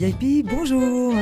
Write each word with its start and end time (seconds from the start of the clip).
VIP, 0.00 0.46
bonjour 0.46 1.12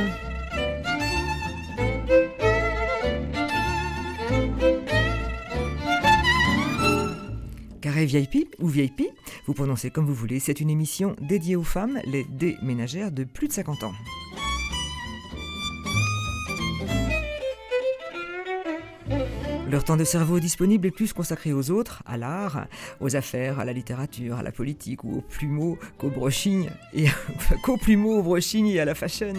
Carré 7.81 8.05
VIP 8.05 8.55
ou 8.59 8.69
VIP, 8.69 9.01
vous 9.47 9.53
prononcez 9.53 9.89
comme 9.89 10.05
vous 10.05 10.13
voulez, 10.13 10.39
c'est 10.39 10.61
une 10.61 10.69
émission 10.69 11.17
dédiée 11.19 11.57
aux 11.57 11.63
femmes, 11.63 11.99
les 12.05 12.23
déménagères 12.23 13.11
de 13.11 13.25
plus 13.25 13.49
de 13.49 13.53
50 13.53 13.83
ans. 13.83 13.91
Leur 19.69 19.83
temps 19.83 19.97
de 19.97 20.03
cerveau 20.03 20.39
disponible 20.39 20.87
est 20.87 20.91
plus 20.91 21.13
consacré 21.13 21.53
aux 21.53 21.69
autres, 21.69 22.01
à 22.07 22.17
l'art, 22.17 22.65
aux 23.01 23.15
affaires, 23.15 23.59
à 23.59 23.65
la 23.65 23.73
littérature, 23.73 24.37
à 24.37 24.43
la 24.43 24.51
politique 24.51 25.03
ou 25.03 25.17
aux 25.17 25.21
plumeaux 25.21 25.77
qu'aux 25.99 26.09
brochignes, 26.09 26.71
et 26.93 27.05
qu'aux 27.63 27.77
plumeaux, 27.77 28.17
aux 28.17 28.23
brochignes 28.23 28.69
et 28.69 28.79
à 28.79 28.85
la 28.85 28.95
fashion. 28.95 29.33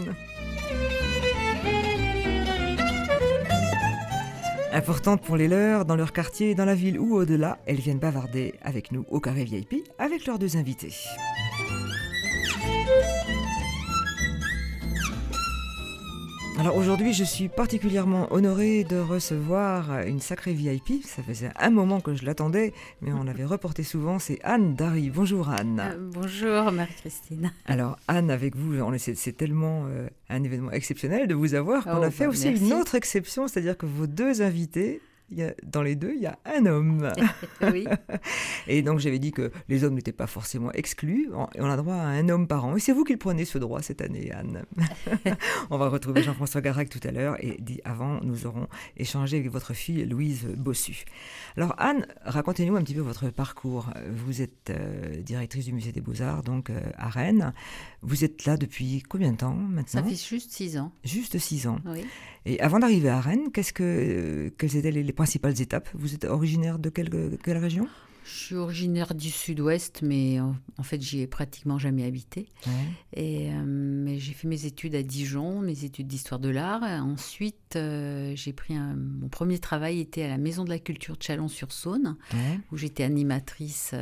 Importantes 4.73 5.23
pour 5.23 5.37
les 5.37 5.49
leurs, 5.49 5.85
dans 5.85 5.97
leur 5.97 6.13
quartier, 6.13 6.55
dans 6.55 6.65
la 6.65 6.77
ville 6.77 7.01
ou 7.01 7.17
au-delà, 7.17 7.59
elles 7.67 7.81
viennent 7.81 7.99
bavarder 7.99 8.55
avec 8.63 8.93
nous 8.93 9.05
au 9.11 9.19
Carré 9.19 9.45
VIP 9.45 9.89
avec 9.99 10.27
leurs 10.27 10.39
deux 10.39 10.57
invités. 10.57 10.95
Alors 16.61 16.77
aujourd'hui, 16.77 17.15
je 17.15 17.25
suis 17.25 17.49
particulièrement 17.49 18.31
honorée 18.35 18.85
de 18.85 18.99
recevoir 18.99 20.01
une 20.01 20.21
sacrée 20.21 20.53
VIP. 20.53 21.03
Ça 21.07 21.23
faisait 21.23 21.49
un 21.59 21.71
moment 21.71 22.03
que 22.03 22.15
je 22.15 22.27
l'attendais, 22.27 22.75
mais 23.01 23.15
on 23.15 23.25
l'avait 23.25 23.47
reporté 23.47 23.83
souvent. 23.83 24.19
C'est 24.19 24.39
Anne 24.45 24.75
Dari. 24.75 25.09
Bonjour 25.09 25.49
Anne. 25.49 25.81
Euh, 25.83 25.97
bonjour 26.13 26.71
Marie-Christine. 26.71 27.51
Alors 27.65 27.99
Anne, 28.09 28.31
avec 28.31 28.57
vous, 28.57 28.75
c'est 28.99 29.33
tellement 29.39 29.87
euh, 29.87 30.11
un 30.29 30.45
événement 30.45 30.71
exceptionnel 30.71 31.29
de 31.29 31.35
vous 31.35 31.55
avoir 31.55 31.85
qu'on 31.85 32.01
oh, 32.01 32.03
a 32.03 32.11
fait 32.11 32.25
bah, 32.25 32.31
aussi 32.33 32.51
une 32.51 32.75
autre 32.75 32.95
exception, 32.95 33.49
c'est-à-dire 33.49 33.79
que 33.79 33.87
vos 33.87 34.07
deux 34.07 34.43
invités 34.43 35.01
dans 35.65 35.83
les 35.83 35.97
deux, 35.97 36.13
il 36.15 36.23
y 36.23 36.27
a 36.27 36.39
un 36.45 36.67
homme. 36.67 37.13
oui. 37.73 37.87
Et 38.67 38.83
donc 38.83 38.99
j'avais 38.99 39.19
dit 39.19 39.33
que 39.33 39.51
les 39.69 39.85
hommes 39.85 39.95
n'étaient 39.95 40.13
pas 40.13 40.27
forcément 40.27 40.73
exclus. 40.73 41.31
On 41.59 41.71
a 41.71 41.77
droit 41.77 41.95
à 41.95 42.07
un 42.07 42.29
homme 42.29 42.47
par 42.47 42.65
an. 42.65 42.77
Et 42.77 42.81
c'est 42.81 42.93
vous 42.93 43.05
qui 43.05 43.13
le 43.13 43.19
prenez 43.19 43.45
ce 43.45 43.59
droit 43.59 43.83
cette 43.83 44.01
année, 44.01 44.33
Anne. 44.33 44.65
on 45.71 45.79
va 45.79 45.89
retrouver 45.89 46.23
Jean-François 46.23 46.61
Garac 46.61 46.89
tout 46.89 47.01
à 47.07 47.11
l'heure. 47.11 47.37
Et 47.41 47.57
dit 47.61 47.81
avant, 47.85 48.21
nous 48.23 48.47
aurons 48.47 48.69
échangé 48.97 49.39
avec 49.39 49.51
votre 49.51 49.75
fille 49.75 50.05
Louise 50.05 50.47
Bossu. 50.57 51.05
Alors 51.57 51.75
Anne, 51.79 52.07
racontez-nous 52.25 52.77
un 52.77 52.83
petit 52.83 52.95
peu 52.95 53.01
votre 53.01 53.31
parcours. 53.31 53.91
Vous 54.11 54.43
êtes 54.43 54.71
euh, 54.71 55.23
directrice 55.23 55.67
du 55.67 55.73
musée 55.73 55.93
des 55.93 56.01
Beaux-Arts, 56.01 56.43
donc 56.43 56.71
euh, 56.71 56.81
à 56.97 57.09
Rennes. 57.09 57.53
Vous 58.03 58.25
êtes 58.25 58.45
là 58.47 58.57
depuis 58.57 59.03
combien 59.09 59.33
de 59.33 59.37
temps 59.37 59.55
maintenant? 59.55 60.03
Ça 60.03 60.09
fait 60.09 60.17
juste 60.17 60.51
six 60.51 60.79
ans. 60.79 60.93
Juste 61.05 61.39
six 61.39 61.67
ans. 61.67 61.79
Oui. 61.87 62.05
Et 62.47 62.59
avant 62.61 62.79
d'arriver 62.79 63.11
à 63.11 63.21
Rennes, 63.21 63.53
qu'est-ce 63.53 63.73
que, 63.73 63.83
euh, 63.83 64.51
quelles 64.57 64.77
étaient 64.77 64.91
les, 64.91 65.13
principales 65.21 65.61
étapes 65.61 65.91
Vous 65.93 66.15
êtes 66.15 66.25
originaire 66.25 66.79
de 66.79 66.89
quelle, 66.89 67.11
quelle 67.45 67.59
région? 67.59 67.87
Je 68.25 68.31
suis 68.31 68.55
originaire 68.55 69.15
du 69.15 69.31
sud-ouest, 69.31 70.01
mais 70.01 70.41
en, 70.41 70.83
fait, 70.83 71.03
j'y 71.03 71.21
ai 71.21 71.27
pratiquement 71.27 71.79
jamais 71.79 72.05
habité. 72.05 72.49
Et, 73.13 73.51
euh, 73.53 73.63
mais 73.67 74.19
j'ai 74.19 74.33
fait 74.33 74.49
mes 74.49 74.65
études 74.65 74.95
à 74.95 75.03
Dijon, 75.03 75.61
mes 75.61 75.85
études 75.85 76.07
d'histoire 76.07 76.41
de 76.41 76.49
l'art. 76.49 76.83
Ensuite, 76.83 77.77
euh, 77.77 78.33
j'ai 78.35 78.55
pris 78.55 78.75
un, 78.75 78.95
mon 78.95 79.29
premier 79.29 79.59
travail 79.59 80.01
était 80.01 80.23
à 80.23 80.29
la 80.29 80.39
Maison 80.39 80.65
de 80.65 80.71
la 80.71 80.79
Culture 80.79 81.19
de 81.19 81.23
Chalon-sur-Saône, 81.23 82.17
où 82.73 82.79
j'étais 82.79 83.05
animatrice 83.05 83.95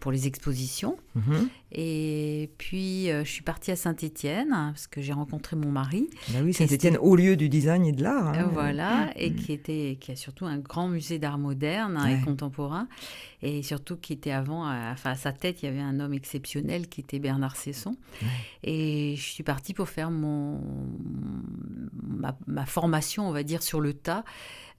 pour 0.00 0.10
les 0.10 0.26
expositions. 0.26 0.96
Mhm. 1.14 1.48
Et 1.72 2.50
puis, 2.58 3.10
euh, 3.10 3.22
je 3.24 3.30
suis 3.30 3.42
partie 3.42 3.70
à 3.70 3.76
Saint-Étienne 3.76 4.48
parce 4.48 4.86
que 4.86 5.00
j'ai 5.00 5.12
rencontré 5.12 5.54
mon 5.54 5.70
mari. 5.70 6.08
Bah 6.30 6.40
oui, 6.42 6.52
Saint-Étienne, 6.52 6.96
au 6.96 7.14
lieu 7.14 7.36
du 7.36 7.48
design 7.48 7.84
et 7.84 7.92
de 7.92 8.02
l'art. 8.02 8.28
Hein. 8.28 8.44
Euh, 8.44 8.48
voilà, 8.52 9.10
et 9.14 9.32
qui, 9.34 9.52
était, 9.52 9.98
qui 10.00 10.10
a 10.10 10.16
surtout 10.16 10.46
un 10.46 10.58
grand 10.58 10.88
musée 10.88 11.18
d'art 11.18 11.38
moderne 11.38 11.96
hein, 11.96 12.06
et 12.06 12.20
contemporain. 12.24 12.88
Et 13.42 13.62
surtout 13.62 13.96
qui 13.96 14.12
était 14.12 14.32
avant, 14.32 14.66
enfin, 14.90 15.10
à 15.10 15.14
sa 15.14 15.32
tête, 15.32 15.62
il 15.62 15.66
y 15.66 15.68
avait 15.68 15.80
un 15.80 16.00
homme 16.00 16.14
exceptionnel 16.14 16.88
qui 16.88 17.00
était 17.00 17.18
Bernard 17.18 17.56
Cesson. 17.56 17.96
Et 18.64 19.14
je 19.16 19.22
suis 19.22 19.44
partie 19.44 19.74
pour 19.74 19.88
faire 19.88 20.10
mon, 20.10 20.60
ma, 22.02 22.36
ma 22.46 22.66
formation, 22.66 23.28
on 23.28 23.32
va 23.32 23.42
dire, 23.42 23.62
sur 23.62 23.80
le 23.80 23.94
tas. 23.94 24.24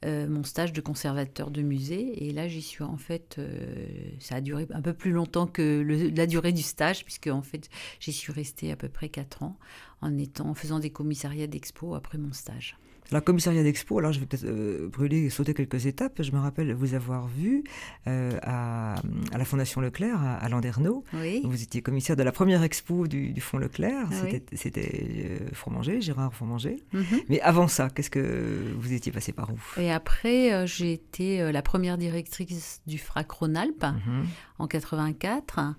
Euh, 0.03 0.27
mon 0.27 0.43
stage 0.43 0.73
de 0.73 0.81
conservateur 0.81 1.51
de 1.51 1.61
musée. 1.61 2.25
Et 2.25 2.31
là, 2.31 2.47
j'y 2.47 2.63
suis 2.63 2.83
en 2.83 2.97
fait, 2.97 3.35
euh, 3.37 3.75
ça 4.17 4.35
a 4.35 4.41
duré 4.41 4.65
un 4.71 4.81
peu 4.81 4.93
plus 4.93 5.11
longtemps 5.11 5.45
que 5.45 5.85
la 6.15 6.25
durée 6.25 6.53
du 6.53 6.63
stage, 6.63 7.05
puisque 7.05 7.27
en 7.27 7.43
fait, 7.43 7.69
j'y 7.99 8.11
suis 8.11 8.33
restée 8.33 8.71
à 8.71 8.75
peu 8.75 8.89
près 8.89 9.09
4 9.09 9.43
ans 9.43 9.59
en, 10.01 10.17
étant, 10.17 10.49
en 10.49 10.55
faisant 10.55 10.79
des 10.79 10.89
commissariats 10.89 11.45
d'expo 11.45 11.93
après 11.93 12.17
mon 12.17 12.33
stage. 12.33 12.77
La 13.11 13.19
commissariat 13.19 13.61
d'expo, 13.61 13.99
alors 13.99 14.13
je 14.13 14.19
vais 14.21 14.25
peut-être 14.25 14.45
euh, 14.45 14.87
brûler 14.87 15.23
et 15.23 15.29
sauter 15.29 15.53
quelques 15.53 15.85
étapes. 15.85 16.21
Je 16.21 16.31
me 16.31 16.39
rappelle 16.39 16.73
vous 16.73 16.93
avoir 16.93 17.27
vu 17.27 17.63
euh, 18.07 18.37
à, 18.41 18.95
la 19.37 19.45
Fondation 19.45 19.81
Leclerc, 19.81 20.17
à, 20.21 20.47
Landerneau. 20.47 21.03
Vous 21.43 21.63
étiez 21.63 21.81
commissaire 21.81 22.15
de 22.15 22.23
la 22.23 22.31
première 22.31 22.63
expo 22.63 23.07
du, 23.07 23.39
Fonds 23.41 23.57
Leclerc. 23.57 24.07
C'était 24.53 25.05
euh, 25.25 25.49
Fromanger, 25.51 25.99
Gérard 25.99 26.33
Fromanger. 26.33 26.77
Mhm. 26.93 27.03
Mais 27.27 27.41
avant 27.41 27.67
ça, 27.67 27.89
qu'est-ce 27.89 28.09
que 28.09 28.73
vous 28.77 28.93
étiez 28.93 29.11
passé 29.11 29.33
par 29.33 29.49
où? 29.49 29.81
Et 29.81 29.91
après, 29.91 30.65
j'ai 30.65 30.93
été 30.93 31.51
la 31.51 31.61
première 31.61 31.97
directrice 31.97 32.81
du 32.87 32.97
FRAC 32.97 33.29
Rhône-Alpes 33.29 33.83
mhm. 33.83 34.25
en 34.59 34.67
84. 34.67 35.75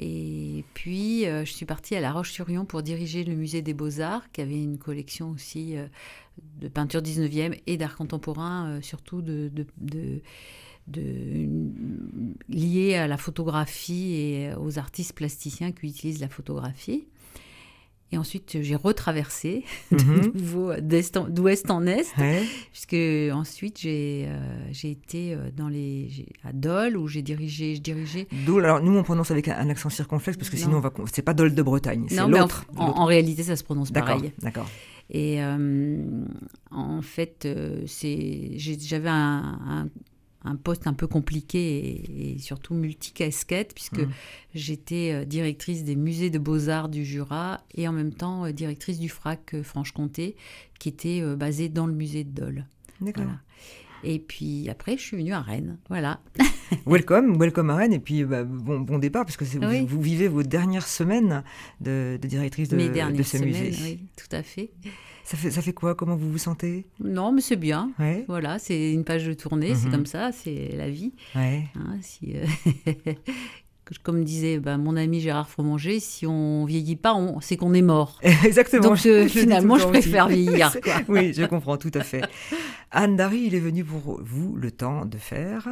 Et 0.00 0.64
puis, 0.74 1.24
je 1.24 1.50
suis 1.50 1.66
partie 1.66 1.96
à 1.96 2.00
La 2.00 2.12
Roche-sur-Yon 2.12 2.66
pour 2.66 2.84
diriger 2.84 3.24
le 3.24 3.34
musée 3.34 3.62
des 3.62 3.74
Beaux-Arts, 3.74 4.30
qui 4.30 4.42
avait 4.42 4.62
une 4.62 4.78
collection 4.78 5.30
aussi 5.30 5.74
de 6.60 6.68
peinture 6.68 7.00
19e 7.00 7.58
et 7.66 7.76
d'art 7.76 7.96
contemporain, 7.96 8.68
euh, 8.68 8.80
surtout 8.80 9.22
de, 9.22 9.50
de, 9.78 10.22
de, 10.86 11.48
lié 12.48 12.94
à 12.94 13.06
la 13.06 13.16
photographie 13.16 14.14
et 14.14 14.54
aux 14.54 14.78
artistes 14.78 15.12
plasticiens 15.12 15.72
qui 15.72 15.86
utilisent 15.86 16.20
la 16.20 16.28
photographie. 16.28 17.06
Et 18.10 18.16
ensuite, 18.16 18.56
j'ai 18.62 18.74
retraversé 18.74 19.64
mhm. 19.90 20.32
d'ouest 21.28 21.70
en 21.70 21.86
est, 21.86 22.06
puisque 22.72 22.96
ensuite 23.34 23.78
j'ai 23.80 24.24
euh, 24.26 24.72
été 24.82 25.34
euh, 25.34 25.50
dans 25.54 25.68
les 25.68 26.08
à 26.42 26.54
Dole 26.54 26.96
où 26.96 27.06
j'ai 27.06 27.20
dirigé, 27.20 27.74
je 27.74 27.82
dirigeais. 27.82 28.26
Dole. 28.46 28.64
Alors 28.64 28.80
nous 28.80 28.96
on 28.96 29.02
prononce 29.02 29.30
avec 29.30 29.48
un, 29.48 29.68
accent 29.68 29.90
circonflexe 29.90 30.38
parce 30.38 30.48
que 30.48 30.56
sinon 30.56 30.78
on 30.78 30.80
va 30.80 30.90
c'est 31.12 31.20
pas 31.20 31.34
Dole 31.34 31.54
de 31.54 31.62
Bretagne, 31.62 32.06
c'est 32.08 32.26
l'autre. 32.26 32.64
En, 32.76 32.86
en, 32.86 33.04
réalité, 33.04 33.42
ça 33.42 33.56
se 33.56 33.64
prononce 33.64 33.90
pareil. 33.90 34.32
D'accord. 34.38 34.68
Et 35.10 35.42
euh, 35.42 36.04
en 36.70 37.02
fait, 37.02 37.46
euh, 37.46 37.82
j'avais 37.86 39.08
un, 39.08 39.88
un, 40.44 40.56
poste 40.56 40.86
un 40.86 40.92
peu 40.92 41.06
compliqué 41.06 42.32
et, 42.34 42.38
surtout 42.38 42.74
multicasquette, 42.74 43.74
puisque 43.74 44.00
mmh. 44.00 44.10
j'étais 44.54 45.12
euh, 45.12 45.24
directrice 45.24 45.84
des 45.84 45.96
musées 45.96 46.30
de 46.30 46.38
beaux-arts 46.38 46.88
du 46.88 47.04
Jura 47.04 47.62
et 47.74 47.88
en 47.88 47.92
même 47.92 48.12
temps 48.12 48.50
directrice 48.50 48.98
du 48.98 49.08
FRAC 49.08 49.62
Franche-Comté, 49.62 50.36
qui 50.78 50.90
était 50.90 51.22
basé 51.36 51.68
dans 51.68 51.86
le 51.86 51.94
musée 51.94 52.24
de 52.24 52.40
Dole. 52.40 52.66
D'accord. 53.00 53.24
Et 54.04 54.18
puis 54.18 54.68
après, 54.68 54.96
je 54.96 55.02
suis 55.02 55.16
venue 55.16 55.32
à 55.32 55.40
Rennes. 55.40 55.78
Voilà. 55.88 56.20
welcome, 56.86 57.36
welcome 57.38 57.70
à 57.70 57.76
Rennes. 57.76 57.92
Et 57.92 57.98
puis, 57.98 58.24
bah, 58.24 58.44
bon, 58.44 58.80
bon 58.80 58.98
départ, 58.98 59.24
parce 59.24 59.36
que 59.36 59.44
vous, 59.44 60.00
vivez 60.00 60.28
vos 60.28 60.42
dernières 60.42 60.86
semaines 60.86 61.42
de, 61.80 62.18
directrice 62.22 62.68
de, 62.68 62.76
de 62.76 63.22
ce 63.22 63.38
musée. 63.38 63.72
Oui, 63.82 64.00
tout 64.16 64.34
à 64.34 64.42
fait. 64.42 64.70
Ça 65.24 65.36
fait, 65.36 65.50
ça 65.50 65.60
fait 65.60 65.74
quoi? 65.74 65.94
Comment 65.94 66.16
vous 66.16 66.30
vous 66.30 66.38
sentez? 66.38 66.86
Non, 67.00 67.32
mais 67.32 67.42
c'est 67.42 67.56
bien. 67.56 67.90
Voilà, 68.28 68.58
c'est 68.58 68.92
une 68.92 69.04
page 69.04 69.26
de 69.26 69.34
tournée, 69.34 69.74
c'est 69.74 69.86
mhm. 69.86 69.92
comme 69.92 70.06
ça, 70.06 70.32
c'est 70.32 70.74
la 70.76 70.88
vie. 70.88 71.12
Ouais. 71.34 71.64
Hein, 71.74 71.98
si, 72.00 72.34
euh, 72.34 73.12
comme 74.02 74.24
disait 74.24 74.58
bah, 74.58 74.78
mon 74.78 74.96
ami 74.96 75.20
Gérard 75.20 75.48
Fromanger, 75.48 76.00
si 76.00 76.26
on 76.26 76.64
vieillit 76.64 76.96
pas, 76.96 77.14
c'est 77.40 77.56
qu'on 77.56 77.74
est 77.74 77.82
mort. 77.82 78.20
Exactement. 78.44 78.90
Donc 78.90 79.06
euh, 79.06 79.28
finalement, 79.28 79.76
je 79.76 79.86
préfère 79.86 80.28
vieillir. 80.28 80.74
oui, 81.08 81.32
je 81.34 81.44
comprends 81.44 81.76
tout 81.76 81.92
à 81.94 82.00
fait. 82.00 82.22
Anne 82.90 83.16
Dari, 83.16 83.44
il 83.46 83.54
est 83.54 83.60
venu 83.60 83.84
pour 83.84 84.20
vous 84.22 84.56
le 84.56 84.70
temps 84.70 85.04
de 85.04 85.18
faire 85.18 85.68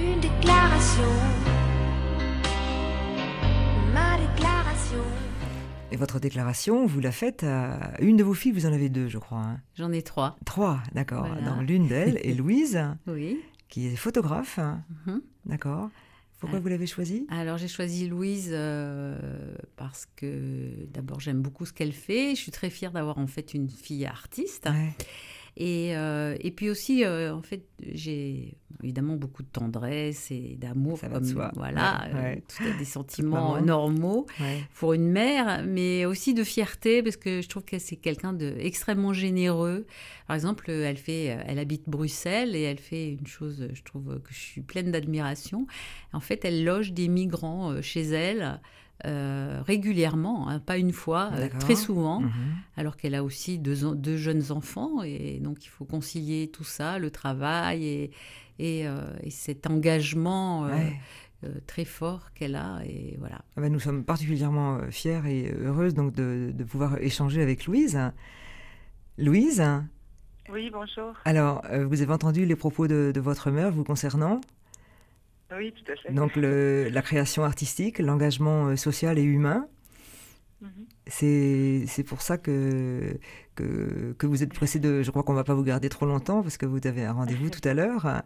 une 0.00 0.20
déclaration. 0.20 1.08
Ma 3.92 4.16
déclaration. 4.18 5.02
Et 5.92 5.96
votre 5.96 6.18
déclaration, 6.20 6.86
vous 6.86 7.00
la 7.00 7.12
faites 7.12 7.42
à 7.44 7.92
une 8.00 8.16
de 8.16 8.24
vos 8.24 8.34
filles, 8.34 8.52
vous 8.52 8.66
en 8.66 8.72
avez 8.72 8.88
deux, 8.88 9.08
je 9.08 9.18
crois. 9.18 9.38
Hein. 9.40 9.60
J'en 9.74 9.92
ai 9.92 10.02
trois. 10.02 10.36
Trois, 10.44 10.80
d'accord. 10.94 11.26
L'une 11.62 11.88
d'elles 11.88 12.18
est 12.24 12.34
Louise, 12.34 12.80
oui. 13.06 13.40
qui 13.68 13.86
est 13.88 13.96
photographe. 13.96 14.58
Mhm. 15.06 15.20
D'accord. 15.46 15.90
Pourquoi 16.38 16.58
vous 16.58 16.68
l'avez 16.68 16.86
choisie? 16.86 17.26
Alors 17.28 17.58
j'ai 17.58 17.68
choisi 17.68 18.08
Louise 18.08 18.48
euh, 18.50 19.54
parce 19.76 20.06
que 20.16 20.70
d'abord 20.90 21.20
j'aime 21.20 21.42
beaucoup 21.42 21.66
ce 21.66 21.72
qu'elle 21.74 21.92
fait. 21.92 22.30
Je 22.34 22.40
suis 22.40 22.50
très 22.52 22.70
fière 22.70 22.92
d'avoir 22.92 23.18
en 23.18 23.26
fait 23.26 23.52
une 23.52 23.68
fille 23.68 24.06
artiste. 24.06 24.66
Et, 25.62 25.94
euh, 25.94 26.38
et 26.40 26.52
puis 26.52 26.70
aussi, 26.70 27.04
euh, 27.04 27.34
en 27.34 27.42
fait, 27.42 27.66
j'ai 27.92 28.56
évidemment 28.82 29.16
beaucoup 29.16 29.42
de 29.42 29.48
tendresse 29.48 30.30
et 30.30 30.56
d'amour, 30.58 30.98
comme 30.98 31.50
voilà, 31.54 32.06
euh, 32.14 32.36
des 32.78 32.84
sentiments 32.86 33.60
normaux 33.60 34.26
pour 34.74 34.94
une 34.94 35.10
mère, 35.10 35.62
mais 35.66 36.06
aussi 36.06 36.32
de 36.32 36.44
fierté 36.44 37.02
parce 37.02 37.18
que 37.18 37.42
je 37.42 37.48
trouve 37.50 37.64
que 37.64 37.78
c'est 37.78 37.96
quelqu'un 37.96 38.32
d'extrêmement 38.32 39.12
généreux. 39.12 39.86
Par 40.26 40.34
exemple, 40.34 40.70
elle 40.70 40.96
fait, 40.96 41.24
elle 41.24 41.58
habite 41.58 41.90
Bruxelles 41.90 42.56
et 42.56 42.62
elle 42.62 42.78
fait 42.78 43.10
une 43.12 43.26
chose, 43.26 43.68
je 43.70 43.82
trouve 43.82 44.18
que 44.20 44.32
je 44.32 44.40
suis 44.40 44.62
pleine 44.62 44.90
d'admiration. 44.90 45.66
En 46.14 46.20
fait, 46.20 46.42
elle 46.46 46.64
loge 46.64 46.94
des 46.94 47.08
migrants 47.08 47.82
chez 47.82 48.00
elle. 48.00 48.62
Euh, 49.06 49.62
régulièrement, 49.64 50.48
hein, 50.48 50.58
pas 50.58 50.76
une 50.76 50.92
fois, 50.92 51.30
euh, 51.34 51.48
très 51.58 51.74
souvent, 51.74 52.20
mhm. 52.20 52.30
alors 52.76 52.96
qu'elle 52.96 53.14
a 53.14 53.24
aussi 53.24 53.58
deux, 53.58 53.94
deux, 53.94 54.18
jeunes 54.18 54.52
enfants 54.52 55.02
et 55.02 55.38
donc 55.40 55.64
il 55.64 55.68
faut 55.68 55.86
concilier 55.86 56.48
tout 56.48 56.64
ça, 56.64 56.98
le 56.98 57.10
travail 57.10 57.84
et, 57.86 58.10
et, 58.58 58.86
euh, 58.86 59.00
cet 59.30 59.66
engagement. 59.66 60.68
très 61.66 61.86
fort 61.86 62.34
qu'elle 62.34 62.54
a 62.54 62.80
et 62.84 63.16
voilà. 63.18 63.40
Ah 63.56 63.62
ben, 63.62 63.72
nous 63.72 63.80
sommes 63.80 64.04
particulièrement 64.04 64.78
fiers 64.90 65.22
et 65.26 65.50
heureuses 65.54 65.94
donc 65.94 66.12
de, 66.12 66.52
de 66.54 66.64
pouvoir 66.64 66.98
échanger 66.98 67.40
avec 67.40 67.64
Louise. 67.64 67.98
Louise. 69.16 69.64
Oui, 70.52 70.68
bonjour. 70.70 71.14
Alors, 71.24 71.62
vous 71.88 72.02
avez 72.02 72.12
entendu 72.12 72.44
les 72.44 72.56
propos 72.56 72.86
de, 72.88 73.10
de 73.14 73.20
votre 73.20 73.50
mère 73.50 73.70
vous 73.70 73.84
concernant 73.84 74.42
oui, 75.56 75.72
tout 75.72 75.92
à 75.92 75.96
fait. 75.96 76.12
Donc 76.12 76.36
la 76.36 77.02
création 77.02 77.44
artistique, 77.44 77.98
l'engagement 77.98 78.68
euh, 78.68 78.76
social 78.76 79.18
et 79.18 79.22
humain, 79.22 79.66
mhm. 80.60 80.86
c'est 81.06 82.04
pour 82.06 82.22
ça 82.22 82.38
que, 82.38 83.18
que, 83.56 84.14
que, 84.18 84.26
vous 84.26 84.42
êtes 84.42 84.54
pressé 84.54 84.78
de... 84.78 85.02
Je 85.02 85.10
crois 85.10 85.22
qu'on 85.22 85.32
ne 85.32 85.38
va 85.38 85.44
pas 85.44 85.54
vous 85.54 85.64
garder 85.64 85.88
trop 85.88 86.06
longtemps 86.06 86.42
parce 86.42 86.56
que 86.56 86.66
vous 86.66 86.86
avez 86.86 87.04
un 87.04 87.12
rendez-vous 87.12 87.50
tout 87.50 87.66
à 87.68 87.74
l'heure. 87.74 88.22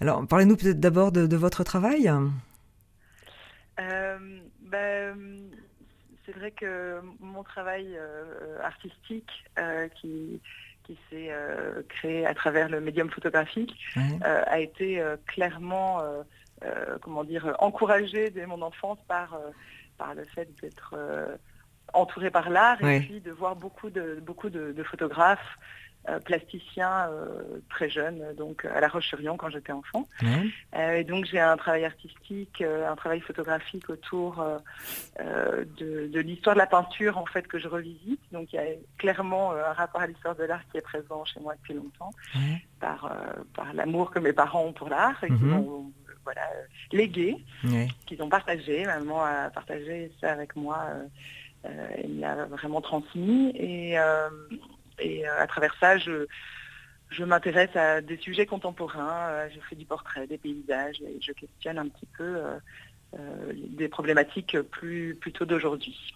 Alors, 0.00 0.26
parlez-nous 0.26 0.56
peut-être 0.56 0.80
d'abord 0.80 1.12
de, 1.12 1.36
votre 1.36 1.64
travail. 1.64 2.08
Euh, 3.80 4.18
ben, 4.60 5.16
c'est 6.24 6.32
vrai 6.32 6.52
que 6.52 7.00
mon 7.18 7.42
travail 7.42 7.96
euh, 7.96 8.58
artistique 8.62 9.30
qui, 10.00 10.40
qui 10.84 10.98
s'est 11.10 11.30
créé 11.88 12.26
à 12.26 12.34
travers 12.34 12.68
le 12.68 12.80
médium 12.80 13.10
photographique 13.10 13.74
a 14.22 14.60
été 14.60 15.02
clairement 15.26 16.00
comment 17.00 17.24
dire, 17.24 17.54
encouragée 17.58 18.30
dès 18.30 18.46
mon 18.46 18.62
enfance 18.62 18.98
par, 19.08 19.34
euh, 19.34 19.50
par 19.98 20.14
le 20.14 20.24
fait 20.24 20.48
d'être 20.60 20.94
euh, 20.96 21.36
entourée 21.92 22.30
par 22.30 22.50
l'art 22.50 22.82
et 22.84 23.00
puis 23.00 23.20
de 23.20 23.30
voir 23.30 23.56
beaucoup 23.56 23.90
de, 23.90 24.20
beaucoup 24.22 24.50
de, 24.50 24.82
photographes 24.82 25.58
plasticiens 26.24 27.10
très 27.68 27.90
jeunes, 27.90 28.34
donc 28.34 28.64
à 28.64 28.80
La 28.80 28.88
Roche-sur-Yon 28.88 29.36
quand 29.36 29.50
j'étais 29.50 29.72
enfant. 29.72 30.06
et 30.74 31.04
donc 31.04 31.26
j'ai 31.26 31.40
un 31.40 31.58
travail 31.58 31.84
artistique, 31.84 32.62
un 32.62 32.96
travail 32.96 33.20
photographique 33.20 33.90
autour 33.90 34.42
de, 35.18 36.20
l'histoire 36.20 36.54
de 36.56 36.60
la 36.60 36.66
peinture 36.66 37.18
en 37.18 37.26
fait 37.26 37.46
que 37.46 37.58
je 37.58 37.68
revisite. 37.68 38.20
Donc 38.32 38.52
il 38.52 38.56
y 38.56 38.58
a 38.60 38.66
clairement 38.96 39.52
un 39.52 39.72
rapport 39.74 40.00
à 40.00 40.06
l'histoire 40.06 40.36
de 40.36 40.44
l'art 40.44 40.62
qui 40.70 40.78
est 40.78 40.82
présent 40.82 41.24
chez 41.26 41.40
moi 41.40 41.54
depuis 41.56 41.74
longtemps, 41.74 42.12
par, 42.80 43.14
par 43.54 43.74
l'amour 43.74 44.10
que 44.10 44.20
mes 44.20 44.32
parents 44.32 44.64
ont 44.64 44.72
pour 44.72 44.88
l'art 44.88 45.22
et 45.22 45.28
qui 45.28 45.34
mhm 45.34 45.92
voilà, 46.24 46.42
euh, 46.42 46.64
légués, 46.92 47.36
qu'ils 48.06 48.22
ont 48.22 48.28
partagé. 48.28 48.84
Maman 48.84 49.24
a 49.24 49.50
partagé 49.50 50.12
ça 50.20 50.32
avec 50.32 50.56
moi. 50.56 50.84
Euh, 50.88 51.06
euh, 51.66 52.08
me 52.08 52.20
l'a 52.20 52.46
vraiment 52.46 52.80
transmis. 52.80 53.50
Et, 53.54 53.96
et 54.98 55.26
à 55.26 55.46
travers 55.46 55.74
ça, 55.78 55.98
je, 55.98 56.26
je 57.10 57.24
m'intéresse 57.24 57.74
à 57.76 58.00
des 58.00 58.16
sujets 58.16 58.46
contemporains. 58.46 59.48
je 59.54 59.60
fais 59.68 59.76
du 59.76 59.84
portrait, 59.84 60.26
des 60.26 60.38
paysages, 60.38 61.00
et 61.02 61.18
je 61.20 61.32
questionne 61.32 61.78
un 61.78 61.88
petit 61.88 62.06
peu 62.16 62.40
des 63.76 63.88
problématiques 63.88 64.58
plus 64.70 65.16
plutôt 65.20 65.44
d'aujourd'hui. 65.44 66.14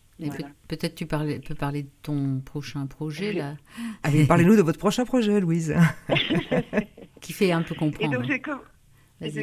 Peut-être 0.68 0.94
tu 0.94 1.06
peux 1.06 1.54
parler 1.54 1.82
de 1.82 1.90
ton 2.02 2.40
prochain 2.40 2.86
projet 2.86 3.32
là. 3.32 3.54
Allez, 4.02 4.26
parlez-nous 4.26 4.56
de 4.56 4.62
votre 4.62 4.78
prochain 4.78 5.04
projet, 5.04 5.40
Louise. 5.40 5.74
qui 7.20 7.32
fait 7.32 7.52
un 7.52 7.62
peu 7.62 7.74
comprendre. 7.74 8.22
J'ai 8.24 8.40